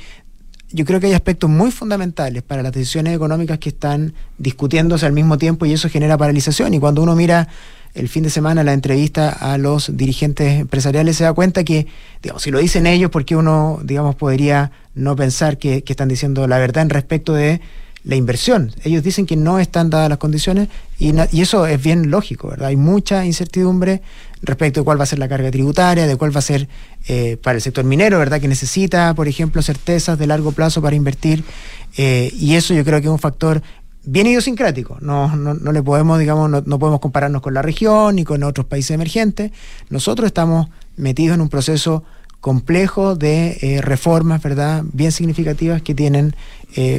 [0.71, 5.13] yo creo que hay aspectos muy fundamentales para las decisiones económicas que están discutiéndose al
[5.13, 6.75] mismo tiempo y eso genera paralización.
[6.75, 7.49] Y cuando uno mira
[7.95, 11.87] el fin de semana la entrevista a los dirigentes empresariales se da cuenta que,
[12.23, 16.59] digamos, si lo dicen ellos, porque uno, digamos, podría no pensar que, están diciendo la
[16.59, 17.61] verdad en respecto de
[18.07, 18.73] la inversión.
[18.85, 22.69] Ellos dicen que no están dadas las condiciones y, eso es bien lógico, ¿verdad?
[22.69, 24.01] Hay mucha incertidumbre
[24.43, 26.69] respecto de cuál va a ser la carga tributaria, de cuál va a ser
[27.09, 28.41] eh, para el sector minero, ¿verdad?
[28.41, 31.43] Que necesita, por ejemplo, certezas de largo plazo para invertir.
[31.97, 33.61] Eh, y eso yo creo que es un factor
[34.05, 34.99] bien idiosincrático.
[35.01, 38.67] No, no, no le podemos, digamos, no, podemos compararnos con la región ni con otros
[38.67, 39.51] países emergentes.
[39.91, 42.05] Nosotros estamos metidos en un proceso
[42.41, 44.85] complejo de eh, reformas, ¿verdad?
[44.93, 46.35] Bien significativas que tienen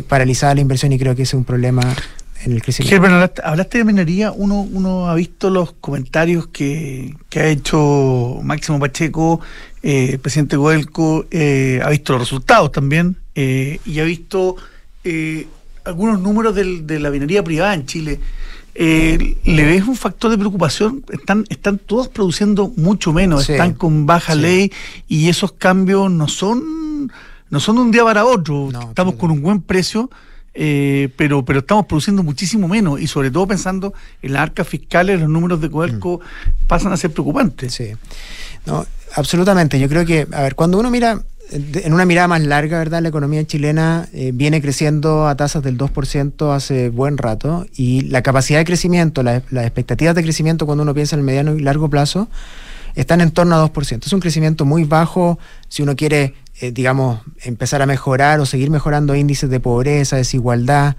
[0.07, 1.95] paralizada la inversión y creo que ese es un problema
[2.43, 3.31] en el crecimiento.
[3.43, 9.41] hablaste de minería, uno, uno ha visto los comentarios que, ha hecho Máximo Pacheco,
[9.81, 14.55] eh, el presidente Goelco, eh, ha visto los resultados también eh, y ha visto
[15.85, 18.19] algunos números de la minería privada en Chile.
[18.77, 21.03] ¿Le ves un factor de preocupación?
[21.11, 24.71] Están, están todos produciendo mucho menos, están con baja ley
[25.07, 27.11] y esos cambios no son,
[27.49, 28.69] no son de un día para otro.
[28.89, 30.09] Estamos con un buen precio
[30.59, 35.19] eh, pero, pero estamos produciendo muchísimo menos y sobre todo pensando en las arcas fiscales,
[35.19, 36.65] los números de Codelco mm.
[36.65, 37.75] pasan a ser preocupantes.
[37.75, 37.91] Sí,
[38.65, 39.79] no, absolutamente.
[39.79, 43.01] Yo creo que, a ver, cuando uno mira en una mirada más larga, ¿verdad?
[43.01, 48.21] La economía chilena eh, viene creciendo a tasas del 2% hace buen rato y la
[48.21, 51.89] capacidad de crecimiento, las expectativas de crecimiento cuando uno piensa en el mediano y largo
[51.89, 52.27] plazo,
[52.95, 54.05] están en torno a 2%.
[54.05, 58.69] Es un crecimiento muy bajo si uno quiere, eh, digamos, empezar a mejorar o seguir
[58.69, 60.95] mejorando índices de pobreza, desigualdad,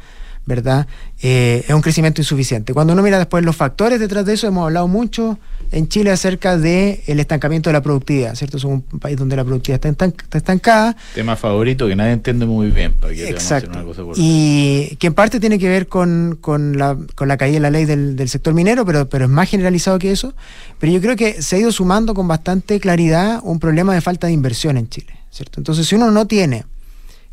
[0.48, 0.86] ¿verdad?
[1.20, 2.72] Eh, es un crecimiento insuficiente.
[2.72, 5.38] Cuando uno mira después los factores detrás de eso, hemos hablado mucho
[5.70, 8.58] en Chile acerca del el estancamiento de la productividad, ¿cierto?
[8.58, 10.96] Somos un país donde la productividad está, estancada.
[11.14, 12.94] Tema favorito que nadie entiende muy bien.
[12.94, 13.70] Para que Exacto.
[13.70, 16.38] Una cosa y que en parte tiene que ver con,
[16.74, 19.50] la, con la caída de la ley del, del, sector minero, pero, pero es más
[19.50, 20.32] generalizado que eso.
[20.78, 24.28] Pero yo creo que se ha ido sumando con bastante claridad un problema de falta
[24.28, 25.60] de inversión en Chile, ¿cierto?
[25.60, 26.64] Entonces, si uno no tiene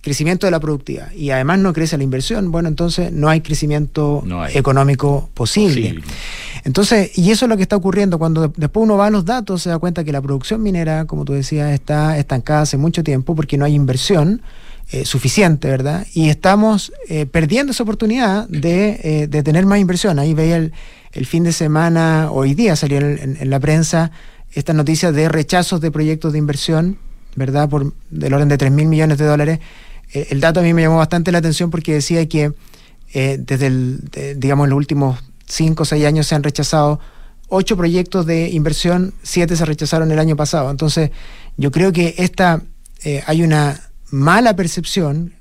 [0.06, 4.24] crecimiento de la productividad y además no crece la inversión, bueno, entonces no hay crecimiento
[4.54, 6.00] económico posible.
[6.64, 8.20] Entonces, y eso es lo que está ocurriendo.
[8.20, 11.26] Cuando después uno va a los datos, se da cuenta que la producción minera, como
[11.26, 14.42] tú decías, está estancada hace mucho tiempo porque no hay inversión.
[14.92, 16.06] Eh, suficiente, ¿verdad?
[16.14, 20.20] Y estamos eh, perdiendo esa oportunidad de, eh, de, tener más inversión.
[20.20, 20.74] Ahí veía el,
[21.14, 24.12] el, fin de semana, hoy día salió en, en la prensa
[24.54, 27.00] esta noticia de rechazos de proyectos de inversión,
[27.36, 27.68] ¿verdad?
[27.68, 29.60] Por del orden de 3 mil millones de dólares
[30.14, 32.54] eh, el dato a mí me llamó bastante la atención porque decía que
[33.14, 34.02] eh, desde el,
[34.38, 37.00] digamos, los últimos 5 o 6 años se han rechazado
[37.50, 40.72] 8 proyectos de inversión, 7 se rechazaron el año pasado.
[40.72, 41.12] Entonces,
[41.58, 42.62] yo creo que esta,
[43.04, 43.80] eh, hay una
[44.12, 45.34] mala percepción,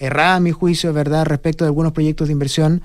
[0.00, 2.82] errada a mi juicio, ¿verdad?, respecto de algunos proyectos de inversión.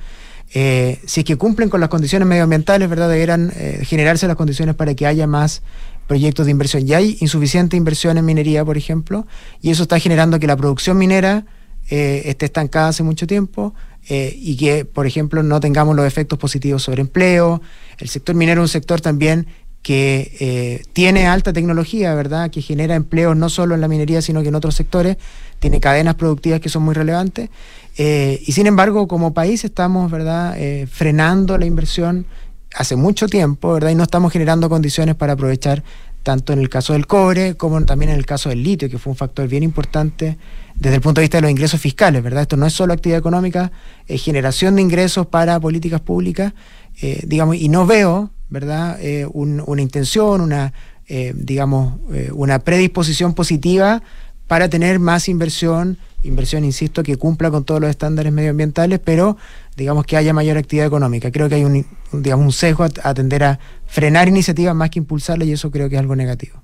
[0.49, 5.05] si es que cumplen con las condiciones medioambientales, ¿verdad?, deberán generarse las condiciones para que
[5.05, 5.63] haya más
[6.07, 6.85] proyectos de inversión.
[6.87, 9.27] Ya hay insuficiente inversión en minería, por ejemplo,
[9.61, 11.45] y eso está generando que la producción minera
[11.89, 13.73] eh, esté estancada hace mucho tiempo
[14.09, 17.61] eh, y que, por ejemplo, no tengamos los efectos positivos sobre empleo.
[17.97, 19.47] El sector minero es un sector también
[19.83, 22.49] que eh, tiene alta tecnología, ¿verdad?
[22.49, 25.17] Que genera empleos no solo en la minería, sino que en otros sectores,
[25.59, 27.49] tiene cadenas productivas que son muy relevantes.
[27.97, 30.55] y sin embargo, como país estamos, ¿verdad?,
[30.87, 32.27] frenando la inversión
[32.75, 33.91] hace mucho tiempo, ¿verdad?
[33.91, 35.83] Y no estamos generando condiciones para aprovechar
[36.23, 39.11] tanto en el caso del cobre como también en el caso del litio, que fue
[39.11, 40.37] un factor bien importante
[40.75, 42.41] desde el punto de vista de los ingresos fiscales, ¿verdad?
[42.41, 43.71] Esto no es solo actividad económica,
[44.07, 46.53] es generación de ingresos para políticas públicas,
[47.01, 50.73] eh, digamos, y no veo, ¿verdad?, eh, una intención, una,
[51.07, 51.93] eh, digamos,
[52.33, 54.03] una predisposición positiva
[54.47, 59.37] para tener más inversión, inversión, insisto, que cumpla con todos los estándares medioambientales, pero
[59.77, 61.31] digamos que haya mayor actividad económica.
[61.31, 64.99] Creo que hay un, digamos, un sesgo a, a atender a frenar iniciativas más que
[64.99, 66.61] impulsarlas y eso creo que es algo negativo.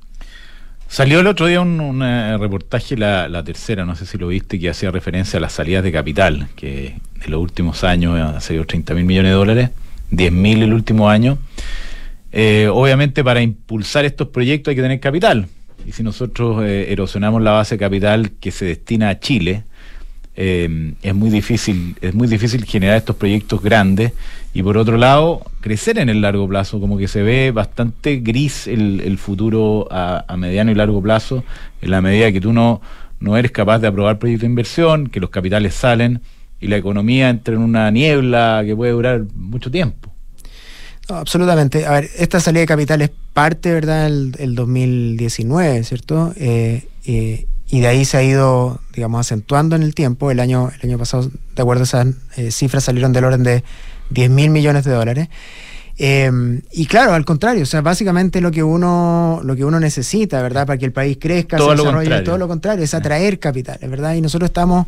[0.93, 2.01] Salió el otro día un,
[2.39, 5.83] reportaje, la, la, tercera, no sé si lo viste, que hacía referencia a las salidas
[5.83, 9.69] de capital, que en los últimos años ha salido 30 mil millones de dólares,
[10.11, 11.39] 10 mil el último año.
[12.31, 15.47] Eh, obviamente para impulsar estos proyectos hay que tener capital.
[15.83, 19.63] Y si nosotros eh, erosionamos la base capital que se destina a Chile,
[20.35, 24.13] eh, es muy difícil, es muy difícil generar estos proyectos grandes
[24.53, 28.67] y por otro lado, crecer en el largo plazo, como que se ve bastante gris
[28.67, 31.43] el, futuro a, mediano y largo plazo,
[31.81, 32.79] en la medida que tú no,
[33.19, 36.21] no eres capaz de aprobar proyectos de inversión, que los capitales salen
[36.59, 40.11] y la economía entra en una niebla que puede durar mucho tiempo.
[41.09, 41.87] absolutamente.
[41.87, 46.31] A ver, esta salida de capital es parte, ¿verdad?, el, 2019, ¿cierto?
[46.37, 50.31] Eh, eh, y de ahí se ha ido, digamos, acentuando en el tiempo.
[50.31, 53.63] El año, el año pasado, de acuerdo a esas eh, cifras, salieron del orden de
[54.09, 55.29] 10 mil millones de dólares.
[55.97, 60.41] Em, y claro, al contrario, o sea, básicamente lo que uno, lo que uno necesita,
[60.41, 60.65] ¿verdad?
[60.65, 64.15] Para que el país crezca, se desarrolle, todo lo contrario, es atraer capitales, ¿verdad?
[64.15, 64.87] Y nosotros estamos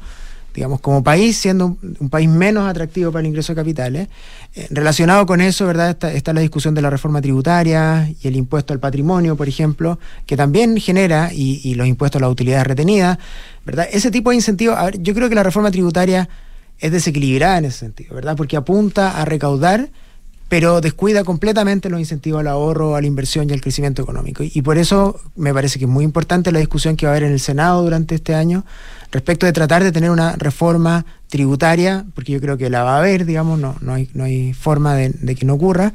[0.56, 4.08] digamos, como país, siendo un, país menos atractivo para el ingreso de capitales.
[4.56, 5.98] Eh, relacionado con eso, ¿verdad?
[6.06, 10.38] Está, la discusión de la reforma tributaria y el impuesto al patrimonio, por ejemplo, que
[10.38, 13.18] también genera, y, los impuestos a las utilidades retenidas,
[13.66, 13.88] ¿verdad?
[13.92, 16.30] Ese tipo de incentivos, yo creo que la reforma tributaria
[16.80, 18.38] es desequilibrada en ese sentido, ¿verdad?
[18.38, 19.90] Porque apunta a recaudar
[20.48, 24.44] pero descuida completamente los incentivos al ahorro, a la inversión y al crecimiento económico.
[24.44, 27.24] Y, por eso me parece que es muy importante la discusión que va a haber
[27.24, 28.64] en el Senado durante este año
[29.12, 33.00] respecto de tratar de tener una reforma tributaria, porque yo creo que la va a
[33.00, 35.94] haber, digamos, no, no, hay, no hay forma de, que no ocurra,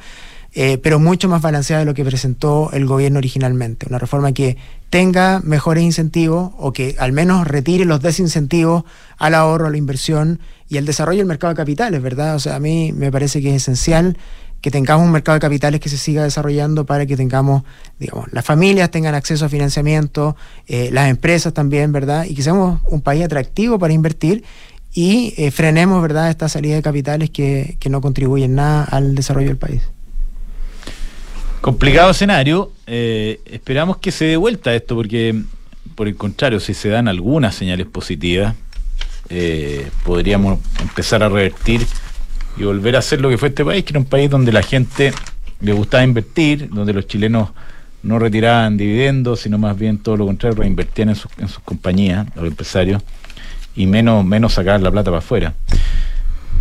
[0.53, 3.87] eh, pero mucho más balanceada de lo que presentó el gobierno originalmente.
[3.88, 4.57] Una reforma que
[4.90, 8.85] tenga mejores incentivos o que al menos retire los desincentivos
[9.16, 12.35] al ahorro, a la inversión y al desarrollo del mercado de capitales, ¿verdad?
[12.35, 14.16] O sea, a mí me parece que es esencial
[14.61, 17.62] que tengamos un mercado de capitales que se siga desarrollando para que tengamos,
[17.99, 22.27] digamos, las familias tengan acceso a financiamiento, eh, las empresas también, ¿verdad?
[22.29, 24.44] Y que seamos un país atractivo para invertir
[24.92, 26.31] y eh, frenemos ¿verdad?
[26.31, 29.83] esta salida de capitales que, que no contribuyen nada al desarrollo del país.
[31.61, 32.73] Complicado escenario.
[32.87, 35.42] Eh, esperamos que se dé vuelta esto, porque
[35.94, 38.55] por el contrario, si se dan algunas señales positivas,
[40.03, 41.87] podríamos empezar a revertir
[42.61, 44.62] y volver a hacer lo que fue este país, que era un país donde la
[44.62, 45.12] gente
[45.61, 47.49] le gustaba invertir, donde los chilenos
[48.03, 52.27] no retiraban dividendos, sino más bien todo lo contrario, reinvertían en sus, en sus compañías,
[52.37, 53.03] los empresarios,
[53.75, 55.55] y menos, menos sacar la plata para afuera.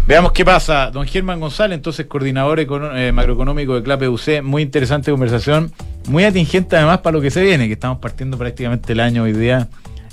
[0.07, 0.89] Veamos qué pasa.
[0.89, 5.71] Don Germán González, entonces coordinador eh, macroeconómico de CLAPE UC, muy interesante conversación,
[6.07, 9.33] muy atingente además para lo que se viene, que estamos partiendo prácticamente el año hoy
[9.33, 9.67] día,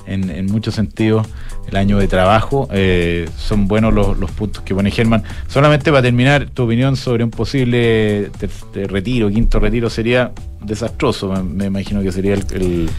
[0.07, 1.27] en, muchos sentidos,
[1.69, 2.69] el año de trabajo.
[2.73, 5.23] Eh, son buenos los, puntos que pone Germán.
[5.49, 8.31] Solamente para terminar, tu opinión sobre un posible
[8.75, 12.90] retiro, quinto retiro, sería desastroso, me, imagino que sería el,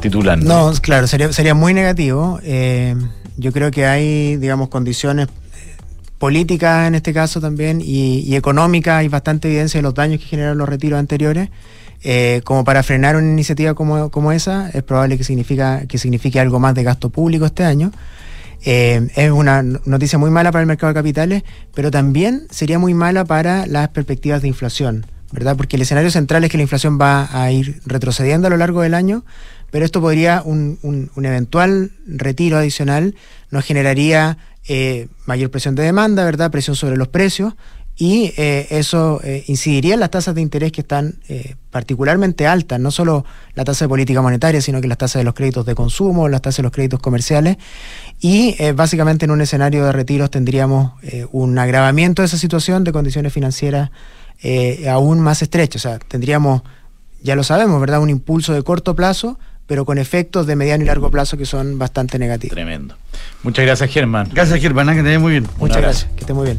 [0.00, 0.38] titular.
[0.38, 0.72] ¿no?
[0.80, 2.40] claro, sería, sería muy negativo.
[2.42, 2.94] Eh,
[3.36, 5.28] yo creo que hay, digamos, condiciones
[6.18, 10.58] política en este caso también y, económica, hay bastante evidencia de los daños que generaron
[10.58, 11.48] los retiros anteriores.
[12.04, 16.38] Eh, como para frenar una iniciativa como, como, esa, es probable que, significa, que signifique
[16.38, 17.90] algo más de gasto público este año.
[18.64, 21.42] Eh, es una noticia muy mala para el mercado de capitales,
[21.74, 25.56] pero también sería muy mala para las perspectivas de inflación, ¿verdad?
[25.56, 28.82] Porque el escenario central es que la inflación va a ir retrocediendo a lo largo
[28.82, 29.24] del año,
[29.70, 33.16] pero esto podría, un, un, un eventual retiro adicional,
[33.50, 34.38] nos generaría
[34.70, 36.50] eh, mayor presión de demanda, ¿verdad?
[36.50, 37.54] Presión sobre los precios
[38.00, 41.16] y eh, eso eh, incidiría en las tasas de interés que están
[41.70, 45.34] particularmente altas, no solo la tasa de política monetaria, sino que las tasas de los
[45.34, 47.56] créditos de consumo, las tasas de los créditos comerciales
[48.20, 50.92] y básicamente en un escenario de retiros tendríamos
[51.32, 53.90] un agravamiento de esa situación de condiciones financieras
[54.88, 56.62] aún más estrechas, o sea, tendríamos,
[57.22, 58.00] ya lo sabemos, ¿verdad?
[58.00, 61.78] Un impulso de corto plazo pero con efectos de mediano y largo plazo que son
[61.78, 62.54] bastante negativos.
[62.54, 62.94] Tremendo.
[63.42, 64.30] Muchas gracias, Germán.
[64.32, 65.46] Gracias, Germán, que te vaya muy bien.
[65.58, 66.58] Muchas gracias, que esté muy bien.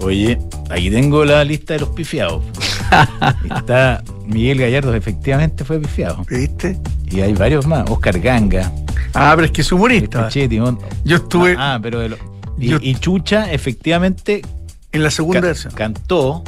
[0.00, 0.38] Oye,
[0.70, 2.42] aquí tengo la lista de los pifiados.
[3.56, 6.24] Está Miguel Gallardo, efectivamente fue pifiado.
[6.28, 6.78] ¿Viste?
[7.10, 7.88] Y hay varios más.
[7.90, 8.72] Oscar Ganga.
[9.14, 10.28] Ah, pero es que es humorista.
[11.04, 11.54] Yo estuve.
[11.58, 12.00] Ah, pero.
[12.58, 14.42] y, Chucha, efectivamente.
[14.92, 15.72] En la segunda versión.
[15.74, 16.42] Cantó.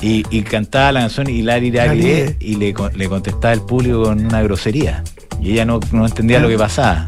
[0.00, 5.04] Y, cantaba la canción Hilari Hilari y le, le contestaba el público con una grosería.
[5.40, 7.06] Y ella no, entendía lo que pasaba.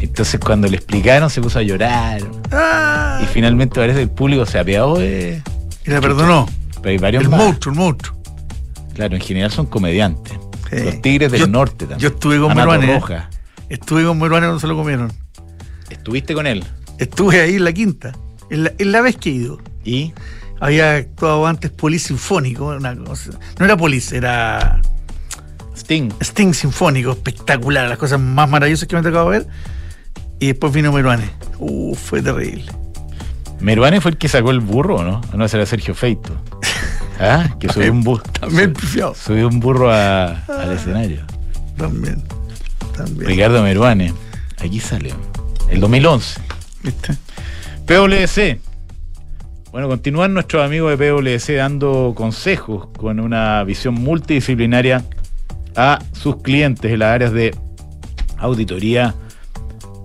[0.00, 2.22] Entonces cuando le explicaron se puso a llorar.
[2.52, 3.20] Ah.
[3.22, 5.42] Y finalmente parece que el público se apeó y
[5.84, 6.48] le perdonó.
[6.82, 8.22] Pero hay varios el monstruo, el monstruo.
[8.94, 10.38] Claro, en general son comediantes.
[10.70, 11.98] Los Tigres del Norte también.
[11.98, 12.96] Yo estuve con Meruane.
[12.96, 13.00] ¿eh?
[13.68, 15.12] Estuve con Meruane no se lo comieron.
[15.90, 16.64] ¿Estuviste con él?
[16.98, 18.12] Estuve ahí en la quinta.
[18.50, 19.58] En la, en la vez que he ido.
[19.84, 20.12] ¿Y?
[20.60, 23.30] había actuado antes Police Sinfónico, una cosa.
[23.58, 24.80] No era Police, era.
[25.76, 26.10] Sting.
[26.20, 29.46] Sting Sinfónico, espectacular, las cosas más maravillosas que me ha tocado ver.
[30.40, 31.30] Y después vino Meruane.
[31.58, 32.64] Uf, fue terrible.
[33.60, 35.20] Meruane fue el que sacó el burro, ¿no?
[35.34, 36.32] No, era Sergio Feito.
[37.18, 37.56] ¿Ah?
[37.58, 38.22] Que subió un burro.
[38.38, 38.74] También
[39.14, 41.22] Subió un burro al ah, escenario.
[41.76, 42.22] También.
[42.96, 43.26] También.
[43.26, 44.12] Ricardo Meruane.
[44.58, 45.14] Aquí salió.
[45.70, 46.40] El 2011.
[46.82, 47.16] ¿Viste?
[47.86, 48.60] PWC.
[49.72, 55.04] Bueno, continúan nuestros amigos de PwC dando consejos con una visión multidisciplinaria
[55.76, 57.54] a sus clientes en las áreas de
[58.38, 59.14] auditoría,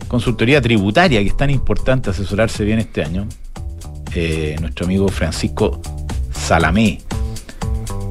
[0.07, 3.27] consultoría tributaria, que es tan importante asesorarse bien este año.
[4.15, 5.81] Eh, nuestro amigo Francisco
[6.31, 7.01] Salamé,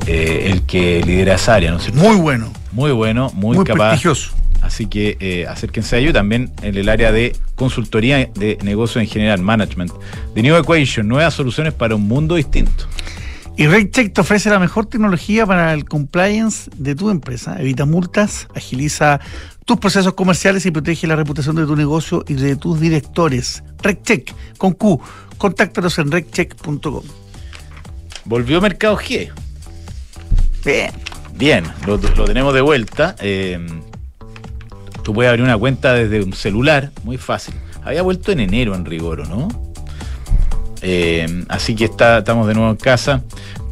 [0.06, 2.52] eh, el que lidera esa área, ¿no Muy bueno.
[2.72, 3.90] Muy bueno, muy, muy capaz.
[3.90, 4.32] Prestigioso.
[4.62, 9.08] Así que eh, acérquense a ello también en el área de consultoría de negocios en
[9.08, 9.92] general, management.
[10.34, 12.86] The New Equation, nuevas soluciones para un mundo distinto.
[13.62, 17.60] Y RegCheck te ofrece la mejor tecnología para el compliance de tu empresa.
[17.60, 19.20] Evita multas, agiliza
[19.64, 23.62] tus procesos comerciales y protege la reputación de tu negocio y de tus directores.
[23.80, 25.00] RegCheck con Q.
[25.38, 27.04] Contáctanos en regcheck.com.
[28.24, 29.30] Volvió Mercado G.
[30.64, 30.90] Bien.
[31.36, 33.14] Bien, lo, tenemos de vuelta.
[33.20, 33.64] Eh,
[35.04, 37.54] Tú puedes abrir una cuenta desde un celular, muy fácil.
[37.84, 39.46] Había vuelto en enero en rigor, ¿no?
[40.82, 43.22] Eh, así que está, estamos de nuevo en casa.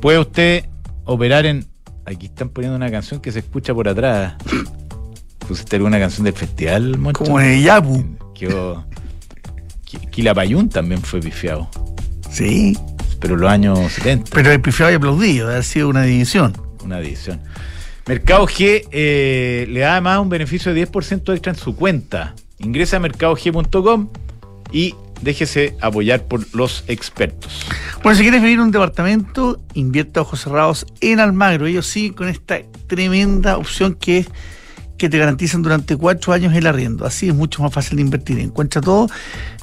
[0.00, 0.64] Puede usted
[1.04, 1.66] operar en.
[2.06, 4.34] Aquí están poniendo una canción que se escucha por atrás.
[5.38, 7.24] ¿Pusiste alguna canción del festival, Moncho?
[7.24, 8.04] Como en Yapu.
[10.10, 11.68] Quilapayún también fue pifiado.
[12.30, 12.78] Sí.
[13.20, 14.30] Pero los años 70.
[14.32, 16.54] Pero el pifiado y aplaudido, ha sido una división.
[16.82, 17.40] Una división.
[18.06, 22.34] Mercado G eh, le da además un beneficio de 10% extra en su cuenta.
[22.58, 24.08] Ingresa a mercadog.com
[24.72, 27.66] y déjese apoyar por los expertos.
[28.02, 31.66] Bueno, si quieres vivir un departamento, invierta ojos cerrados en Almagro.
[31.66, 34.26] Ellos sí, con esta tremenda opción que es
[35.00, 37.06] que te garantizan durante cuatro años el arriendo.
[37.06, 38.38] Así es mucho más fácil de invertir.
[38.38, 39.08] Encuentra todo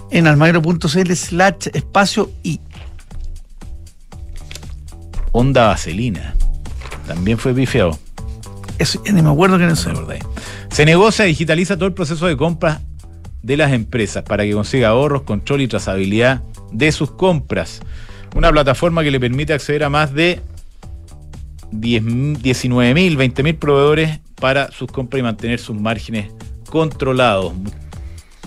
[0.09, 2.59] en almagro.cl slash espacio y.
[5.31, 6.35] Onda Vaselina.
[7.05, 7.99] También fue bifeado.
[8.79, 9.91] Eso, ya ni me acuerdo que no Se
[10.71, 12.81] Se negocia y digitaliza todo el proceso de compra
[13.41, 17.81] de las empresas para que consiga ahorros, control y trazabilidad de sus compras.
[18.35, 20.41] Una plataforma que le permite acceder a más de
[21.71, 26.31] 19.000, 20.000 proveedores para sus compras y mantener sus márgenes
[26.69, 27.53] controlados.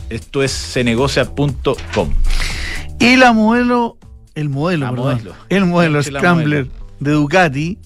[0.09, 2.11] Esto es cenegocia.com.
[2.99, 3.97] Y la modelo,
[4.35, 4.87] el modelo,
[5.49, 6.69] el modelo Scrambler
[6.99, 7.79] de Ducati,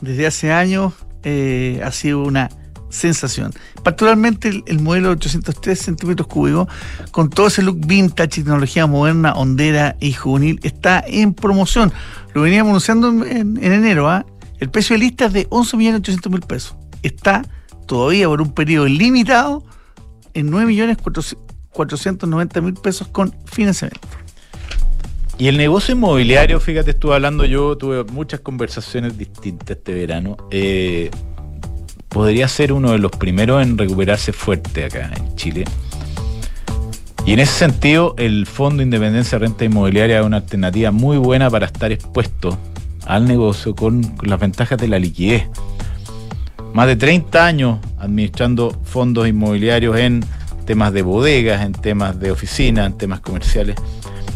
[0.00, 0.92] desde hace años
[1.22, 2.50] eh, ha sido una
[2.92, 3.52] sensación.
[3.82, 6.68] Particularmente el, modelo 803 centímetros cúbicos,
[7.10, 11.92] con todo ese look vintage tecnología moderna, hondera y juvenil, está en promoción.
[12.34, 14.08] Lo veníamos anunciando en, enero.
[14.08, 14.24] ¿ah?
[14.60, 16.76] El precio de lista es de 11.800.000 pesos.
[17.02, 17.42] Está
[17.86, 19.64] todavía por un periodo limitado
[20.34, 24.06] en 9.490.000 pesos con financiamiento.
[25.38, 30.36] Y el negocio inmobiliario, fíjate, estuve hablando yo, tuve muchas conversaciones distintas este verano.
[30.50, 31.10] Eh,
[32.12, 35.64] podría ser uno de los primeros en recuperarse fuerte acá en Chile.
[37.24, 41.48] Y en ese sentido, el Fondo Independencia de Renta Inmobiliaria es una alternativa muy buena
[41.48, 42.58] para estar expuesto
[43.06, 45.48] al negocio con las ventajas de la liquidez.
[46.74, 50.24] Más de 30 años administrando fondos inmobiliarios en
[50.66, 53.76] temas de bodegas, en temas de oficinas, en temas comerciales.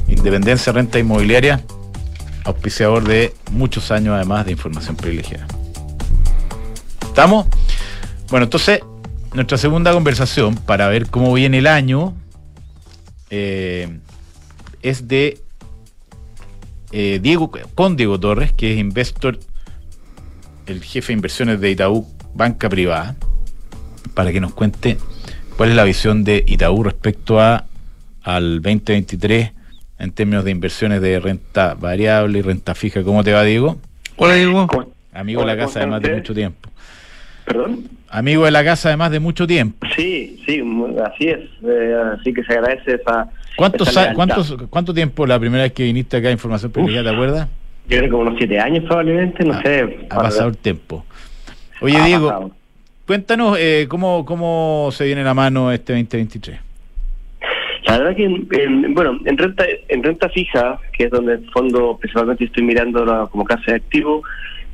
[0.08, 1.60] Independencia Renta Inmobiliaria,
[2.44, 5.46] auspiciador de muchos años además de información privilegiada.
[7.16, 7.46] ¿Estamos?
[8.28, 8.80] Bueno, entonces,
[9.32, 12.14] nuestra segunda conversación para ver cómo viene el año
[13.30, 14.00] eh,
[14.82, 15.40] es de
[16.92, 19.38] eh, Diego, con Diego Torres, que es investor,
[20.66, 23.16] el jefe de inversiones de Itaú Banca Privada,
[24.12, 24.98] para que nos cuente
[25.56, 27.64] cuál es la visión de Itaú respecto a
[28.24, 29.52] al 2023
[30.00, 33.02] en términos de inversiones de renta variable y renta fija.
[33.02, 33.78] ¿Cómo te va, Diego?
[34.16, 34.68] Hola, Diego.
[35.14, 36.68] Amigo de la casa de más de mucho tiempo.
[37.46, 37.84] ¿Perdón?
[38.10, 39.86] Amigo de la casa de más de mucho tiempo.
[39.96, 40.62] Sí, sí,
[41.04, 41.40] así es.
[41.64, 43.28] Eh, así que se agradece esa.
[43.56, 47.48] ¿Cuántos, ¿cuántos, ¿Cuánto tiempo la primera vez que viniste acá a Información Privilegiada, te acuerdas?
[47.88, 50.06] Yo creo que unos siete años probablemente, no ah, sé.
[50.10, 51.04] Ha pasado el tiempo.
[51.80, 52.50] Oye, Diego,
[53.06, 56.58] cuéntanos eh, cómo, cómo se viene la mano este 2023.
[57.86, 58.28] La verdad que,
[58.88, 63.44] bueno, en renta en renta fija, que es donde el fondo principalmente estoy mirando como
[63.44, 64.22] clase de activo,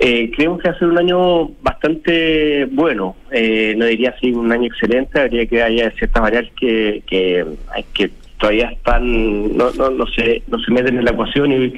[0.05, 3.14] eh, creemos que va a ser un año bastante bueno.
[3.30, 8.70] Eh, no diría así un año excelente, habría que haya ciertas variables que, que, todavía
[8.70, 11.74] están, no, no, no, se, no se meten en la ecuación, y,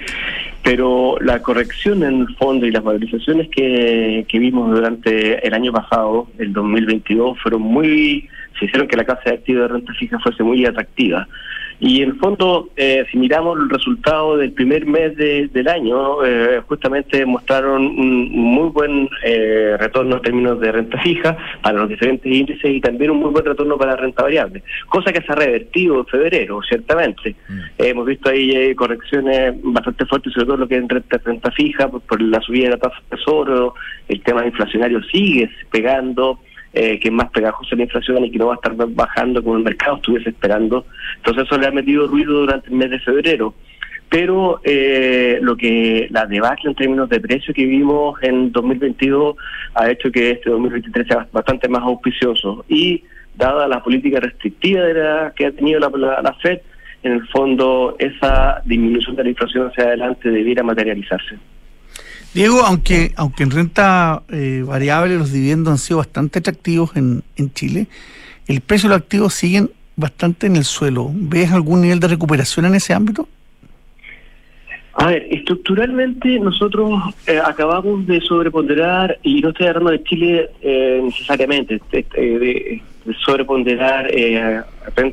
[0.62, 5.72] pero la corrección en el fondo y las valorizaciones que, que vimos durante el año
[5.72, 8.26] pasado, el 2022, fueron muy
[8.58, 11.28] se hicieron que la casa de activos de renta fija fuese muy atractiva.
[11.80, 16.60] Y en el fondo, eh, si miramos el resultado del primer mes del año, eh,
[16.66, 22.32] justamente mostraron un muy buen eh, retorno en términos de renta fija para los diferentes
[22.32, 25.34] índices y también un muy buen retorno para la renta variable, cosa que se ha
[25.34, 27.34] revertido en febrero, ciertamente.
[27.48, 27.60] Mm.
[27.78, 32.00] hemos visto ahí correcciones bastante fuertes, sobre todo lo que es renta, renta fija, por,
[32.02, 33.74] por la subida de la tasa de tesoro,
[34.08, 36.38] el tema inflacionario sigue pegando
[36.76, 39.56] eh, que es más pegajosa la inflación y que no va a estar bajando como
[39.56, 40.84] el mercado estuviese esperando.
[41.24, 43.54] Entonces eso le ha metido ruido durante el mes de febrero.
[44.10, 49.34] Pero eh, lo que la debacle en términos de precio que vimos en 2022
[49.74, 52.66] ha hecho que este 2023 sea bastante más auspicioso.
[52.68, 53.04] Y
[53.34, 56.60] dada la política restrictiva de la, que ha tenido la, FED,
[57.02, 61.38] en el fondo esa disminución de la inflación hacia adelante debiera materializarse.
[62.34, 67.52] Diego, aunque, aunque en renta eh, variable los dividendos han sido bastante atractivos en, en
[67.54, 67.86] Chile,
[68.46, 71.10] el precio de los activos siguen bastante en el suelo.
[71.12, 73.28] ¿Ves algún nivel de recuperación en ese ámbito?
[74.96, 81.00] A ver, estructuralmente nosotros eh, acabamos de sobreponderar, y no estoy hablando de Chile eh,
[81.02, 82.82] necesariamente, de, de,
[83.24, 84.08] sobreponderar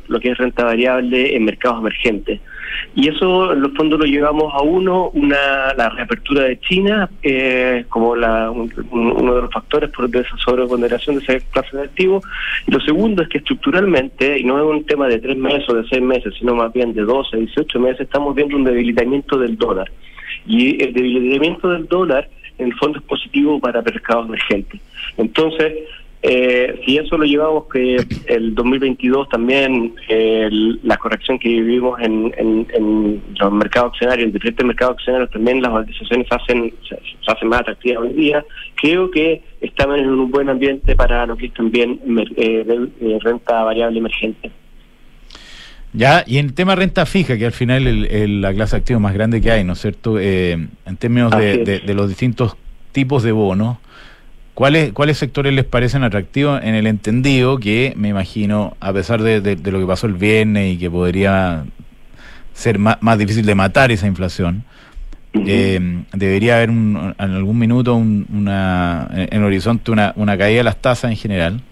[0.06, 2.40] lo que es renta variable en mercados emergentes.
[2.94, 7.84] Y eso en los fondos lo llevamos a uno, una la reapertura de China eh,
[7.88, 12.24] como la, uno de los factores por esa sobreponderación de esa clase de activos.
[12.66, 15.74] Y lo segundo es que estructuralmente, y no es un tema de tres meses o
[15.74, 19.56] de seis meses, sino más bien de 12, 18 meses, estamos viendo un debilitamiento del
[19.56, 19.90] dólar.
[20.46, 24.80] Y el debilitamiento del dólar en el fondo es positivo para mercados emergentes.
[25.16, 25.72] Entonces,
[26.24, 27.96] Eh, si eso lo llevamos que
[28.26, 29.92] el 2022 también
[30.84, 35.72] la corrección que vivimos en, en, los mercados accionarios, en diferentes mercados accionarios, también las
[35.72, 38.44] organizaciones hacen, se, hacen más atractivas hoy día.
[38.76, 42.00] Creo que estamos en un buen ambiente para lo que es también
[42.36, 44.52] eh, renta variable emergente.
[45.94, 49.12] Ya, y en el tema renta fija, que al final es la clase activa más
[49.12, 50.18] grande que hay, ¿no es cierto?
[50.18, 52.56] Eh, en términos de, los distintos
[52.92, 53.76] tipos de bonos,
[54.54, 59.56] ¿cuáles, ¿cuáles sectores les parecen atractivos en el entendido que, me imagino, a pesar de,
[59.56, 61.64] lo que pasó el viernes y que podría
[62.54, 64.64] ser más, difícil de matar esa inflación,
[65.34, 70.76] eh, debería haber en algún minuto una, en el horizonte una, una caída de las
[70.76, 71.62] tasas en general?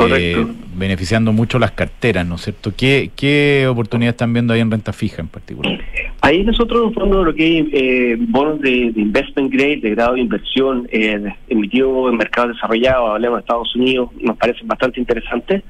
[0.00, 2.72] Eh, beneficiando mucho las carteras, ¿no es cierto?
[2.74, 5.78] ¿Qué, ¿Qué oportunidades están viendo ahí en renta fija en particular?
[6.22, 10.20] Ahí nosotros, en fondo, lo que hay eh, bonos de, investment grade, de grado de
[10.20, 15.62] inversión eh, emitidos en mercados desarrollados, hablemos de Estados Unidos, nos parecen bastante interesantes.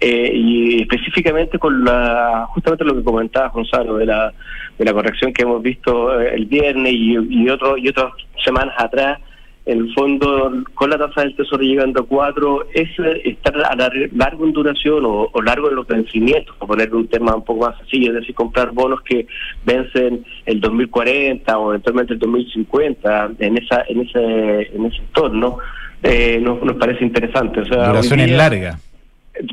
[0.00, 4.32] Eh, y específicamente con la justamente lo que comentaba Gonzalo de la
[4.76, 8.10] de la corrección que hemos visto el viernes y, y otro y otras
[8.44, 9.20] semanas atrás
[9.66, 12.88] el fondo, con la tasa del tesoro llegando a 4, es
[13.24, 13.74] estar a
[14.12, 17.78] largo en duración o, largo en los vencimientos, por poner un tema un poco más
[17.78, 19.26] sencillo, es decir, comprar bonos que
[19.64, 25.58] vencen el 2040 o eventualmente el 2050 en esa en ese en ese entorno,
[26.02, 27.60] eh, nos, nos parece interesante.
[27.60, 28.80] O sea, duraciones largas.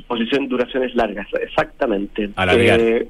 [0.08, 2.30] Posición duraciones largas, exactamente.
[2.36, 3.06] Alargar.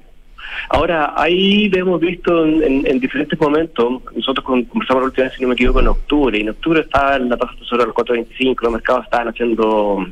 [0.70, 5.54] Ahora, ahí hemos visto en, diferentes momentos, nosotros conversamos la última vez, si no me
[5.54, 9.06] equivoco, en octubre, y en octubre estaba la tasa de tesoro al 4.25, los mercados
[9.06, 10.06] estaban haciendo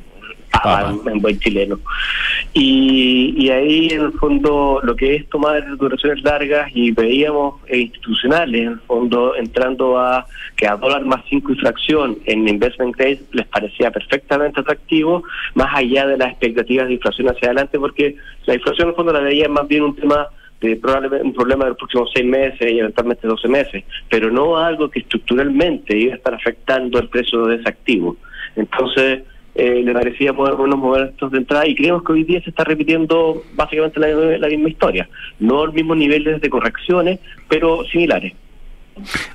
[1.06, 1.80] en, buen chileno.
[2.54, 8.74] Y, ahí, en el fondo, lo que es tomar duraciones largas y veíamos institucionales, en
[8.74, 10.26] el fondo, entrando a
[10.56, 15.24] que a dólar más 5 y fracción en investment grade les parecía perfectamente atractivo,
[15.56, 19.14] más allá de las expectativas de inflación hacia adelante, porque la inflación, en el fondo,
[19.14, 20.28] la veía más bien un tema
[20.62, 24.58] de probablemente un problema de los próximos seis meses y eventualmente 12 meses, pero no
[24.58, 28.18] algo que estructuralmente iba a estar afectando el precio de ese activo.
[28.56, 29.24] Entonces,
[29.60, 32.64] eh, le parecía poder buenos momentos de entrada y creemos que hoy día se está
[32.64, 35.10] repitiendo básicamente la, misma historia.
[35.38, 38.34] No los mismos niveles de correcciones, pero similares.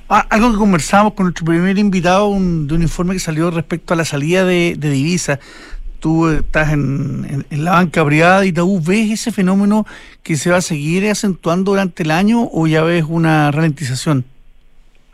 [0.09, 3.97] Ah, algo que conversamos con nuestro primer invitado de un informe que salió respecto a
[3.97, 5.37] la salida de, divisas.
[5.99, 9.85] Tú estás en, la banca privada y Itaú, ¿ves ese fenómeno
[10.23, 14.25] que se va a seguir acentuando durante el año o ya ves una ralentización?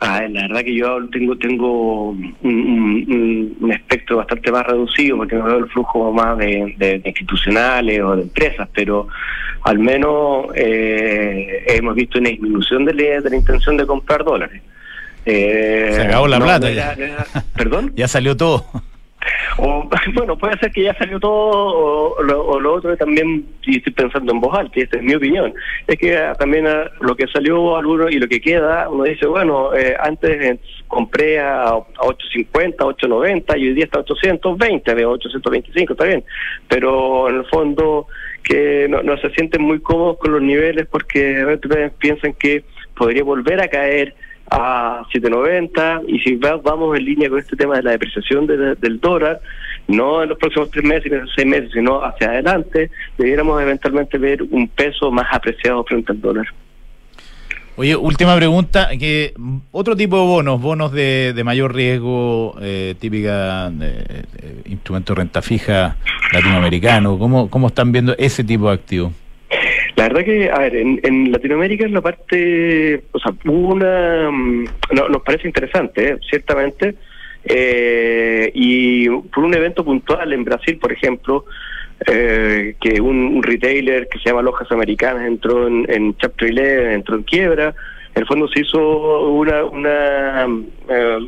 [0.04, 5.58] Ah, la verdad que yo tengo tengo un, espectro bastante más reducido porque no veo
[5.58, 9.06] el flujo más de, institucionales o de empresas, pero
[9.62, 14.60] al menos eh, hemos visto una disminución de la, de la intención de comprar dólares.
[15.24, 16.70] Eh, Se acabó la plata.
[16.70, 16.96] ya.
[17.54, 17.92] ¿Perdón?
[17.96, 18.64] ya salió todo.
[19.58, 23.78] O, bueno, puede ser que ya salió todo, o lo, o lo otro también, y
[23.78, 25.52] estoy pensando en voz alta, y esta es mi opinión,
[25.86, 29.26] es que ah, también ah, lo que salió alguno y lo que queda, uno dice,
[29.26, 30.58] bueno, eh, antes eh,
[30.88, 36.24] compré a, a 850, 890, y hoy día está a 820, de 825, está bien,
[36.68, 38.06] pero en el fondo
[38.42, 41.58] que no, no se sienten muy cómodos con los niveles porque
[41.98, 42.64] piensan que
[42.96, 44.14] podría volver a caer
[44.52, 49.40] a 7.90 y si vamos en línea con este tema de la depreciación del dólar,
[49.88, 54.42] no en los próximos tres meses, en seis meses, sino hacia adelante, debiéramos eventualmente ver
[54.42, 56.46] un peso más apreciado frente al dólar.
[57.76, 59.32] Oye, última pregunta, que
[59.70, 64.26] otro tipo de bonos, bonos de, mayor riesgo, eh, típica de,
[64.66, 65.96] instrumento de renta fija
[66.30, 69.12] latinoamericano, ¿cómo, ¿cómo están viendo ese tipo de activos?
[69.96, 75.22] La verdad que, a ver, en, Latinoamérica la parte, o sea, una, mm, no, nos
[75.22, 76.18] parece interesante, ¿eh?
[76.28, 76.94] ciertamente,
[77.44, 81.44] eh, y por un evento puntual en Brasil, por ejemplo,
[82.06, 87.16] eh, que un, retailer que se llama Lojas Americanas entró en, en Chapter 11, entró
[87.16, 87.74] en quiebra,
[88.14, 90.46] en el fondo se hizo una, una,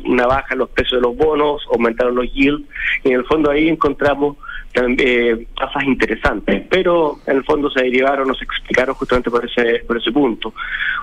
[0.05, 2.63] una baja en los precios de los bonos, aumentaron los yields,
[3.03, 4.37] y en el fondo ahí encontramos
[4.77, 9.83] eh, tasas interesantes, pero en el fondo se derivaron, no se explicaron justamente por ese
[9.87, 10.53] por ese punto.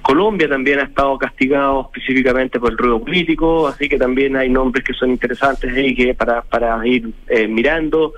[0.02, 4.84] Colombia también ha estado castigado específicamente por el ruido político, así que también hay nombres
[4.84, 8.12] que son interesantes ahí que para, para ir eh, mirando.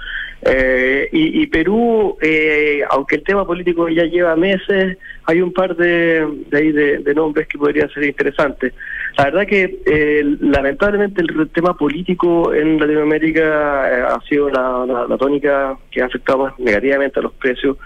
[0.46, 6.26] Eh, y, Perú, eh, aunque el tema político ya lleva meses, hay un par de,
[6.50, 8.74] de, de, nombres que podrían ser interesantes.
[9.16, 16.02] La verdad que eh, lamentablemente el tema político en Latinoamérica ha sido la, tónica que
[16.02, 17.76] ha afectado más negativamente a los precios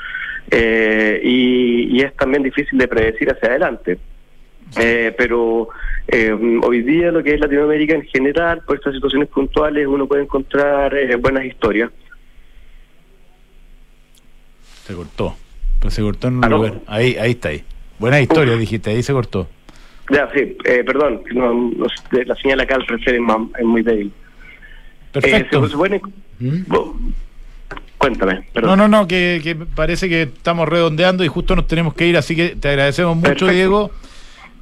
[0.50, 3.98] y, y es también difícil de predecir hacia adelante.
[4.76, 5.68] Eh, pero
[6.06, 10.22] eh, hoy día lo que es Latinoamérica en general, por estas situaciones puntuales, uno puede
[10.22, 11.90] encontrar eh, buenas historias.
[14.84, 15.36] Se cortó.
[15.80, 16.80] Pues se cortó en un lugar.
[16.86, 17.64] Ahí, ahí está ahí.
[17.98, 19.48] Buena historia, dijiste, ahí se cortó.
[20.11, 21.86] Ya, sí, eh, perdón, no, no,
[22.24, 24.12] la señal acá al parecer es, muy débil.
[25.12, 25.59] Perfecto.
[25.59, 26.00] Eh, se, supone,
[26.38, 26.62] ¿Mm?
[27.98, 28.78] Cuéntame, perdón.
[28.78, 32.16] No, no, no, que, que, parece que estamos redondeando y justo nos tenemos que ir,
[32.16, 33.90] así que te agradecemos mucho, Diego.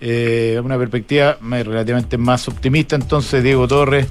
[0.01, 4.09] Eh, una perspectiva relativamente más optimista, entonces, Diego Torres,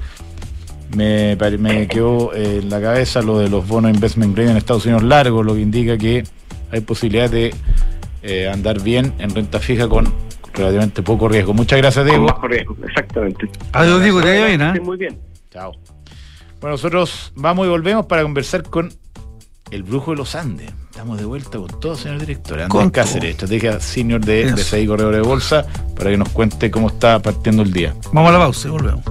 [0.96, 5.04] me, me quedó en la cabeza lo de los bonos investment grade en Estados Unidos
[5.04, 6.24] largos, lo que indica que
[6.72, 7.54] hay posibilidad de
[8.24, 10.12] eh, andar bien en renta fija con
[10.56, 11.54] relativamente poco riesgo.
[11.54, 12.26] Muchas gracias, Diego.
[12.26, 13.50] bajo riesgo, exactamente.
[13.74, 14.80] Adiós, Diego, te vaya bien, ¿eh?
[14.80, 15.20] Muy bien.
[15.52, 15.72] Chao.
[16.62, 18.92] Bueno, nosotros vamos y volvemos para conversar con
[19.72, 20.72] el brujo de los Andes.
[20.90, 22.62] Estamos de vuelta con todo, señor director.
[22.62, 27.22] Andrés Cáceres, estrategia senior de BCI Corredor de Bolsa, para que nos cuente cómo está
[27.22, 27.94] partiendo el día.
[28.14, 29.04] Vamos a la pausa y volvemos.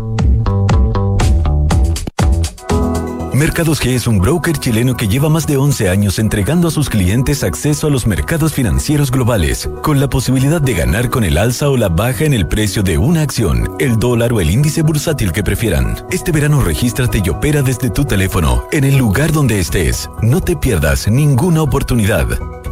[3.35, 6.89] Mercados G es un broker chileno que lleva más de 11 años entregando a sus
[6.89, 11.69] clientes acceso a los mercados financieros globales, con la posibilidad de ganar con el alza
[11.69, 15.33] o la baja en el precio de una acción, el dólar o el índice bursátil
[15.33, 15.97] que prefieran.
[16.13, 20.09] Este verano regístrate y opera desde tu teléfono, en el lugar donde estés.
[20.23, 22.27] No te pierdas ninguna oportunidad.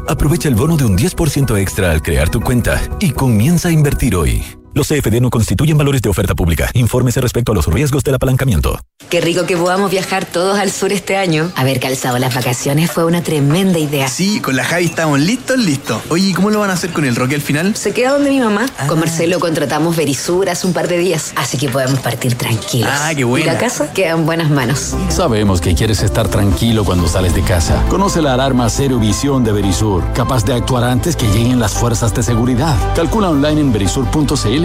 [0.06, 4.14] Aprovecha el bono de un 10% extra al crear tu cuenta y comienza a invertir
[4.14, 4.61] hoy.
[4.74, 6.70] Los CFD no constituyen valores de oferta pública.
[6.72, 8.78] Infórmese respecto a los riesgos del apalancamiento.
[9.10, 11.52] Qué rico que podamos viajar todos al sur este año.
[11.56, 14.08] Haber calzado las vacaciones fue una tremenda idea.
[14.08, 16.00] Sí, con la Javi estamos listos, listos.
[16.08, 17.76] Oye, ¿cómo lo van a hacer con el Roque al final?
[17.76, 18.64] Se queda donde mi mamá.
[18.78, 18.86] Ah.
[18.86, 22.88] Con Marcelo contratamos Verisur hace un par de días, así que podemos partir tranquilos.
[22.90, 23.44] Ah, qué bueno.
[23.44, 24.94] Y la casa queda en buenas manos.
[25.10, 27.84] Sabemos que quieres estar tranquilo cuando sales de casa.
[27.90, 32.14] Conoce la alarma Cero Visión de Verisur, capaz de actuar antes que lleguen las fuerzas
[32.14, 32.74] de seguridad.
[32.94, 33.72] Calcula online en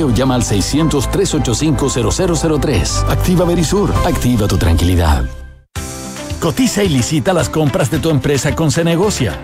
[0.04, 3.10] o llama al 600-385-0003.
[3.10, 3.92] Activa Verisur.
[4.06, 5.24] Activa tu tranquilidad.
[6.40, 9.36] Cotiza y licita las compras de tu empresa con Cenegocia.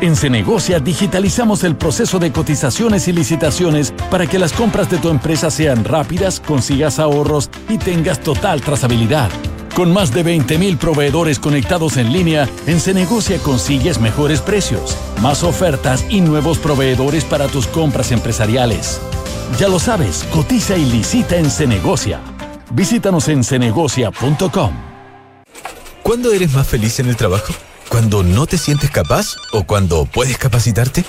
[0.00, 5.08] En Cenegocia digitalizamos el proceso de cotizaciones y licitaciones para que las compras de tu
[5.08, 9.30] empresa sean rápidas, consigas ahorros y tengas total trazabilidad.
[9.76, 16.04] Con más de 20.000 proveedores conectados en línea, en Cenegocia consigues mejores precios, más ofertas
[16.10, 19.00] y nuevos proveedores para tus compras empresariales.
[19.58, 22.20] Ya lo sabes, cotiza y licita en Cenegocia.
[22.72, 24.72] Visítanos en cenegocia.com.
[26.02, 27.52] ¿Cuándo eres más feliz en el trabajo?
[27.88, 31.04] ¿Cuando no te sientes capaz o cuando puedes capacitarte?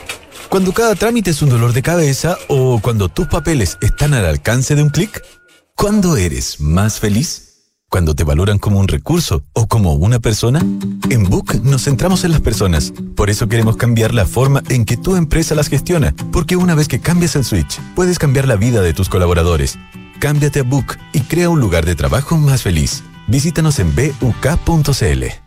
[0.49, 4.75] ¿Cuando cada trámite es un dolor de cabeza o cuando tus papeles están al alcance
[4.75, 5.23] de un clic?
[5.75, 7.52] ¿Cuándo eres más feliz?
[7.93, 10.65] Cuando te valoran como un recurso o como una persona?
[11.11, 12.91] En Book nos centramos en las personas.
[13.15, 16.11] Por eso queremos cambiar la forma en que tu empresa las gestiona.
[16.31, 19.77] Porque una vez que cambias el switch, puedes cambiar la vida de tus colaboradores.
[20.19, 23.03] Cámbiate a Book y crea un lugar de trabajo más feliz.
[23.27, 25.42] Visítanos en buk.cl.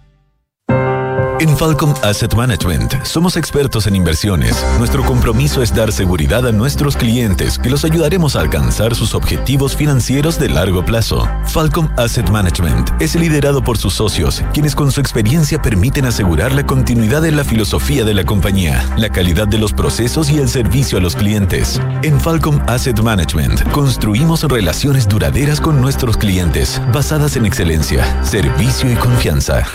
[1.38, 4.56] En Falcom Asset Management somos expertos en inversiones.
[4.78, 9.76] Nuestro compromiso es dar seguridad a nuestros clientes que los ayudaremos a alcanzar sus objetivos
[9.76, 11.28] financieros de largo plazo.
[11.44, 16.64] Falcom Asset Management es liderado por sus socios, quienes con su experiencia permiten asegurar la
[16.64, 20.96] continuidad en la filosofía de la compañía, la calidad de los procesos y el servicio
[20.96, 21.82] a los clientes.
[22.02, 28.94] En Falcom Asset Management construimos relaciones duraderas con nuestros clientes, basadas en excelencia, servicio y
[28.94, 29.66] confianza.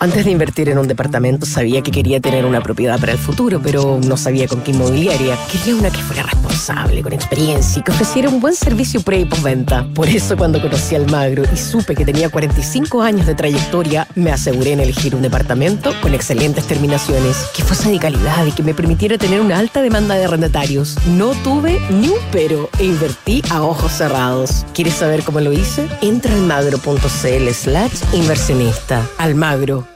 [0.00, 3.60] Antes de invertir en un departamento sabía que quería tener una propiedad para el futuro,
[3.62, 5.38] pero no sabía con qué inmobiliaria.
[5.50, 9.24] Quería una que fuera responsable, con experiencia y que ofreciera un buen servicio pre y
[9.24, 9.86] postventa.
[9.94, 14.32] Por eso cuando conocí al Magro y supe que tenía 45 años de trayectoria, me
[14.32, 18.74] aseguré en elegir un departamento con excelentes terminaciones, que fuese de calidad y que me
[18.74, 20.98] permitiera tener una alta demanda de arrendatarios.
[21.06, 24.66] No tuve ni un pero e invertí a ojos cerrados.
[24.74, 25.88] ¿Quieres saber cómo lo hice?
[26.02, 29.00] Entra al magro.cl slash inversionista.
[29.18, 29.93] Almagro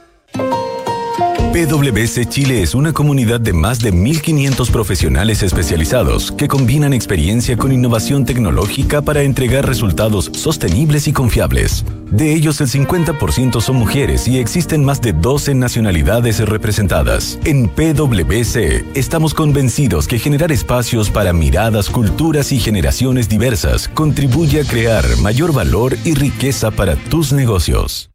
[1.52, 7.72] PwC Chile es una comunidad de más de 1.500 profesionales especializados que combinan experiencia con
[7.72, 11.84] innovación tecnológica para entregar resultados sostenibles y confiables.
[12.10, 17.38] De ellos, el 50% son mujeres y existen más de 12 nacionalidades representadas.
[17.44, 24.64] En PwC estamos convencidos que generar espacios para miradas, culturas y generaciones diversas contribuye a
[24.64, 28.10] crear mayor valor y riqueza para tus negocios.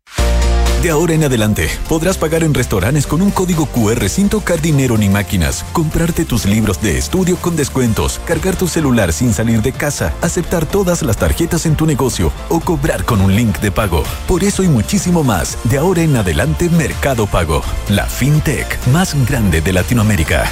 [0.83, 4.97] De ahora en adelante, podrás pagar en restaurantes con un código QR sin tocar dinero
[4.97, 9.71] ni máquinas, comprarte tus libros de estudio con descuentos, cargar tu celular sin salir de
[9.71, 14.03] casa, aceptar todas las tarjetas en tu negocio o cobrar con un link de pago.
[14.27, 19.61] Por eso y muchísimo más, de ahora en adelante Mercado Pago, la fintech más grande
[19.61, 20.51] de Latinoamérica.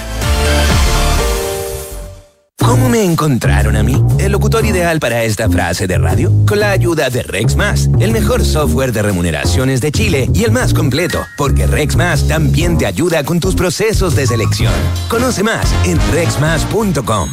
[2.64, 3.95] ¿Cómo me encontraron a mí?
[4.20, 6.32] El locutor ideal para esta frase de radio.
[6.47, 10.51] Con la ayuda de Rex Más, el mejor software de remuneraciones de Chile y el
[10.51, 14.74] más completo, porque Rex Más también te ayuda con tus procesos de selección.
[15.09, 17.30] Conoce más en rexmas.com.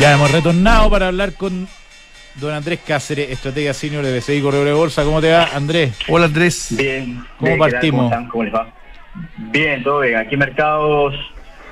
[0.00, 1.66] Ya hemos retornado para hablar con
[2.36, 5.02] don Andrés Cáceres, estratega senior de BCI Correo de Bolsa.
[5.02, 5.94] ¿Cómo te va, Andrés?
[6.08, 6.68] Hola, Andrés.
[6.70, 7.24] Bien.
[7.38, 8.02] ¿Cómo partimos?
[8.02, 8.28] ¿Cómo están?
[8.28, 8.77] ¿Cómo les va?
[9.36, 10.16] Bien, todo bien.
[10.16, 11.14] Aquí mercados,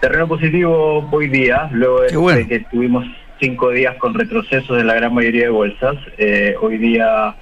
[0.00, 2.38] terreno positivo hoy día, luego de, Qué bueno.
[2.38, 3.04] de que tuvimos
[3.40, 5.96] cinco días con retrocesos en la gran mayoría de bolsas.
[6.18, 7.34] Eh, hoy día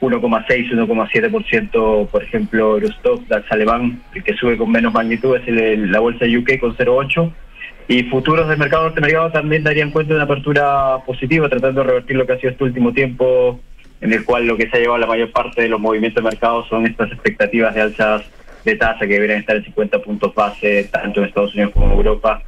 [0.00, 5.90] 1,6, 1,7%, por ejemplo, Eurostock, DAX alemán, el que sube con menos magnitud es el-
[5.92, 7.32] la bolsa UK con 0,8.
[7.88, 12.16] Y futuros del mercado norteamericano también darían cuenta de una apertura positiva, tratando de revertir
[12.16, 13.60] lo que ha sido este último tiempo,
[14.00, 16.30] en el cual lo que se ha llevado la mayor parte de los movimientos de
[16.30, 18.22] mercado son estas expectativas de alzas
[18.64, 21.92] de tasa que deberían estar en 50 puntos base, tanto en Estados Unidos como en
[21.92, 22.42] Europa,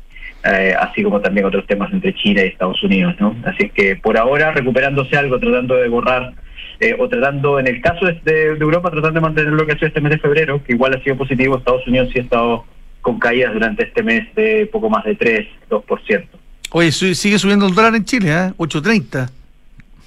[0.45, 3.15] eh, así como también otros temas entre China y Estados Unidos.
[3.19, 3.35] ¿no?
[3.45, 6.33] Así que por ahora recuperándose algo, tratando de borrar,
[6.81, 9.75] eh, o tratando, en el caso de, de Europa, tratando de mantener lo que ha
[9.77, 12.65] sido este mes de febrero, que igual ha sido positivo, Estados Unidos sí ha estado
[13.01, 16.25] con caídas durante este mes de poco más de 3, 2%.
[16.73, 18.53] Oye, sigue subiendo el dólar en Chile, ¿eh?
[18.57, 19.29] 8.30.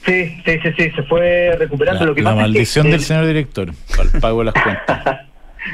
[0.06, 2.02] Sí, sí, sí, sí, se fue recuperando.
[2.02, 4.40] La, lo que la pasa es que maldición el- del señor director, para el pago
[4.40, 5.20] de las cuentas.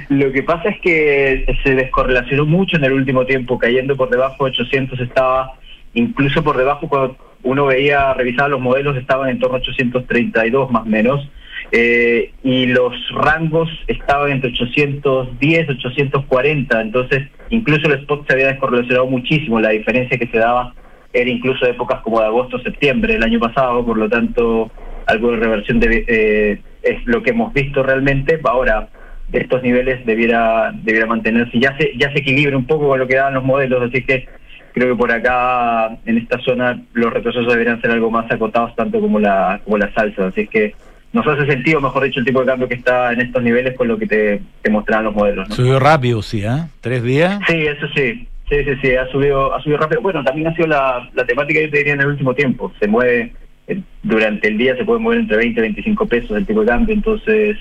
[0.10, 4.46] Lo que pasa es que se descorrelacionó mucho en el último tiempo, cayendo por debajo
[4.46, 5.54] de 800 estaba,
[5.94, 10.84] incluso por debajo cuando uno veía, revisaba los modelos, estaban en torno a 832 más
[10.84, 11.30] o menos,
[11.72, 19.08] eh, y los rangos estaban entre 810, 840, entonces incluso el spot se había descorrelacionado
[19.08, 20.74] muchísimo, la diferencia que se daba
[21.12, 24.72] era incluso de épocas como de agosto, septiembre del año pasado, por lo tanto
[25.06, 28.40] algo de reversión debe- eh, es lo que hemos visto realmente.
[28.44, 28.90] Ahora,
[29.34, 33.16] estos niveles debiera debiera mantenerse, ya se, ya se equilibra un poco con lo que
[33.16, 34.28] daban los modelos, así que
[34.74, 39.00] creo que por acá, en esta zona, los retrocesos deberían ser algo más acotados, tanto
[39.00, 40.74] como la como la salsa, así que
[41.14, 43.88] nos hace sentido, mejor dicho, el tipo de cambio que está en estos niveles con
[43.88, 45.48] lo que te, te mostraban los modelos.
[45.48, 45.56] ¿no?
[45.56, 46.70] Subió rápido, sí, ¿ah?
[46.82, 47.40] ¿Tres días?
[47.48, 48.28] Sí, eso sí.
[48.50, 50.02] Sí, sí, sí, ha subido, ha subido rápido.
[50.02, 52.72] Bueno, también ha sido la, la temática que yo te diría en el último tiempo.
[52.80, 53.32] Se mueve,
[53.68, 56.68] eh, durante el día se puede mover entre 20 y 25 pesos el tipo de
[56.68, 57.58] cambio, entonces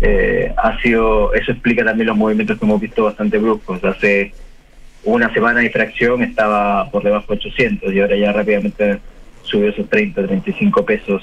[0.00, 3.82] eh, ha sido, eso explica también los movimientos que hemos visto bastante bruscos.
[3.84, 4.32] Hace
[5.04, 8.98] una semana y fracción estaba por debajo de 800 y ahora ya rápidamente
[9.42, 11.22] subió esos 30, 35 pesos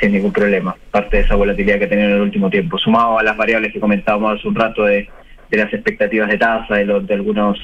[0.00, 0.76] sin ningún problema.
[0.90, 3.72] Parte de esa volatilidad que ha tenido en el último tiempo, sumado a las variables
[3.72, 5.08] que comentábamos hace un rato de,
[5.50, 7.58] de las expectativas de tasa, de, los, de algunos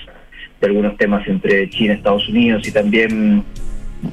[0.63, 3.45] de algunos temas entre China Estados Unidos y también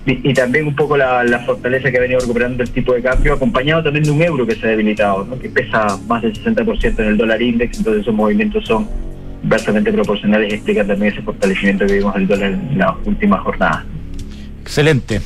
[0.05, 3.01] y, y también un poco la, la fortaleza que ha venido recuperando el tipo de
[3.01, 5.39] cambio, acompañado también de un euro que se ha debilitado, ¿no?
[5.39, 8.87] que pesa más del 60% en el dólar index, entonces esos movimientos son
[9.43, 13.85] inversamente proporcionales y explican también ese fortalecimiento que vimos del dólar en la última jornada.
[14.61, 15.21] Excelente.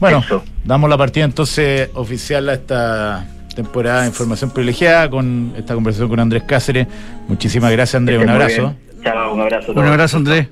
[0.00, 0.44] Bueno, Eso.
[0.64, 6.20] damos la partida entonces oficial a esta temporada de información privilegiada con esta conversación con
[6.20, 6.86] Andrés Cáceres.
[7.26, 8.20] Muchísimas gracias, Andrés.
[8.20, 8.74] Un abrazo.
[9.02, 9.72] Chao, un abrazo.
[9.72, 10.48] Un abrazo, Andrés.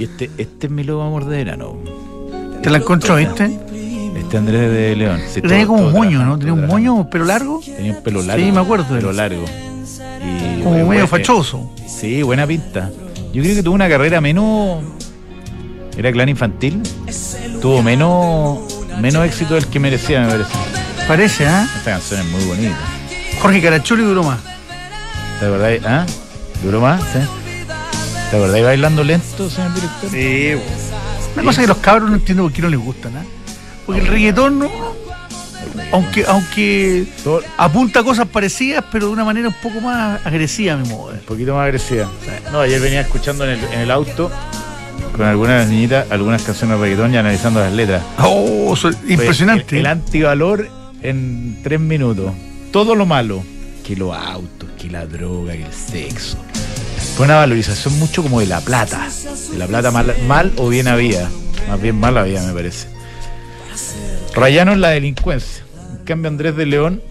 [0.00, 1.76] Y este, este es mi lobo amor de verano.
[2.62, 3.60] Te la encontró, ¿viste?
[4.16, 5.20] Este Andrés de León.
[5.28, 6.38] Sí, Tenía como un moño, ¿no?
[6.38, 7.60] Tenía un moño, pelo largo.
[7.62, 8.42] Tenía un pelo largo.
[8.42, 9.44] Sí, me acuerdo de Pelo largo.
[9.44, 11.70] Y, Como bueno, medio eh, fachoso.
[11.86, 12.90] Sí, buena pinta.
[13.34, 14.82] Yo creo que tuvo una carrera menos.
[15.98, 16.80] Era clan infantil.
[17.60, 18.60] Tuvo menos
[19.02, 20.50] menos éxito del que merecía, me parece.
[21.06, 21.68] Parece, ¿ah?
[21.76, 22.78] Esta canción es muy bonita.
[23.42, 24.40] Jorge Carachuri duró más.
[25.40, 25.84] ¿Te acordáis?
[25.84, 26.06] ¿Ah?
[26.62, 27.02] ¿Duró más?
[27.02, 27.18] ¿Sí?
[28.30, 30.10] ¿Te acordáis bailando lento, señor director?
[30.10, 30.52] Sí,
[31.34, 33.20] Una cosa que los cabros no entiendo por qué no les gusta, ¿no?
[33.84, 34.70] Porque el reggaetón, no,
[35.92, 37.06] aunque, aunque
[37.56, 41.12] apunta cosas parecidas, pero de una manera un poco más agresiva, mi modo.
[41.12, 42.08] Un poquito más agresiva.
[42.52, 44.30] No, ayer venía escuchando en el, en el auto
[45.16, 48.02] con algunas de las niñitas algunas canciones de reggaetón y analizando las letras.
[48.18, 49.76] Oh, es impresionante.
[49.76, 50.68] El, el antivalor
[51.02, 52.32] en tres minutos.
[52.70, 53.42] Todo lo malo.
[53.84, 56.38] Que los autos, que la droga, que el sexo.
[57.20, 59.06] Fue una valorización mucho como de la plata.
[59.52, 61.28] De la plata mal, mal o bien había.
[61.68, 62.88] Más bien mal había, me parece.
[64.34, 65.62] Rayano en la delincuencia.
[65.98, 67.02] En cambio, Andrés de León,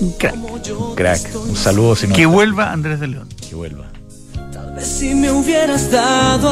[0.00, 0.34] Un crack.
[0.76, 1.20] un crack.
[1.36, 2.32] Un saludo si no Que está.
[2.34, 3.28] vuelva Andrés de León.
[3.48, 3.84] Que vuelva.
[4.82, 6.50] Si me hubieras dado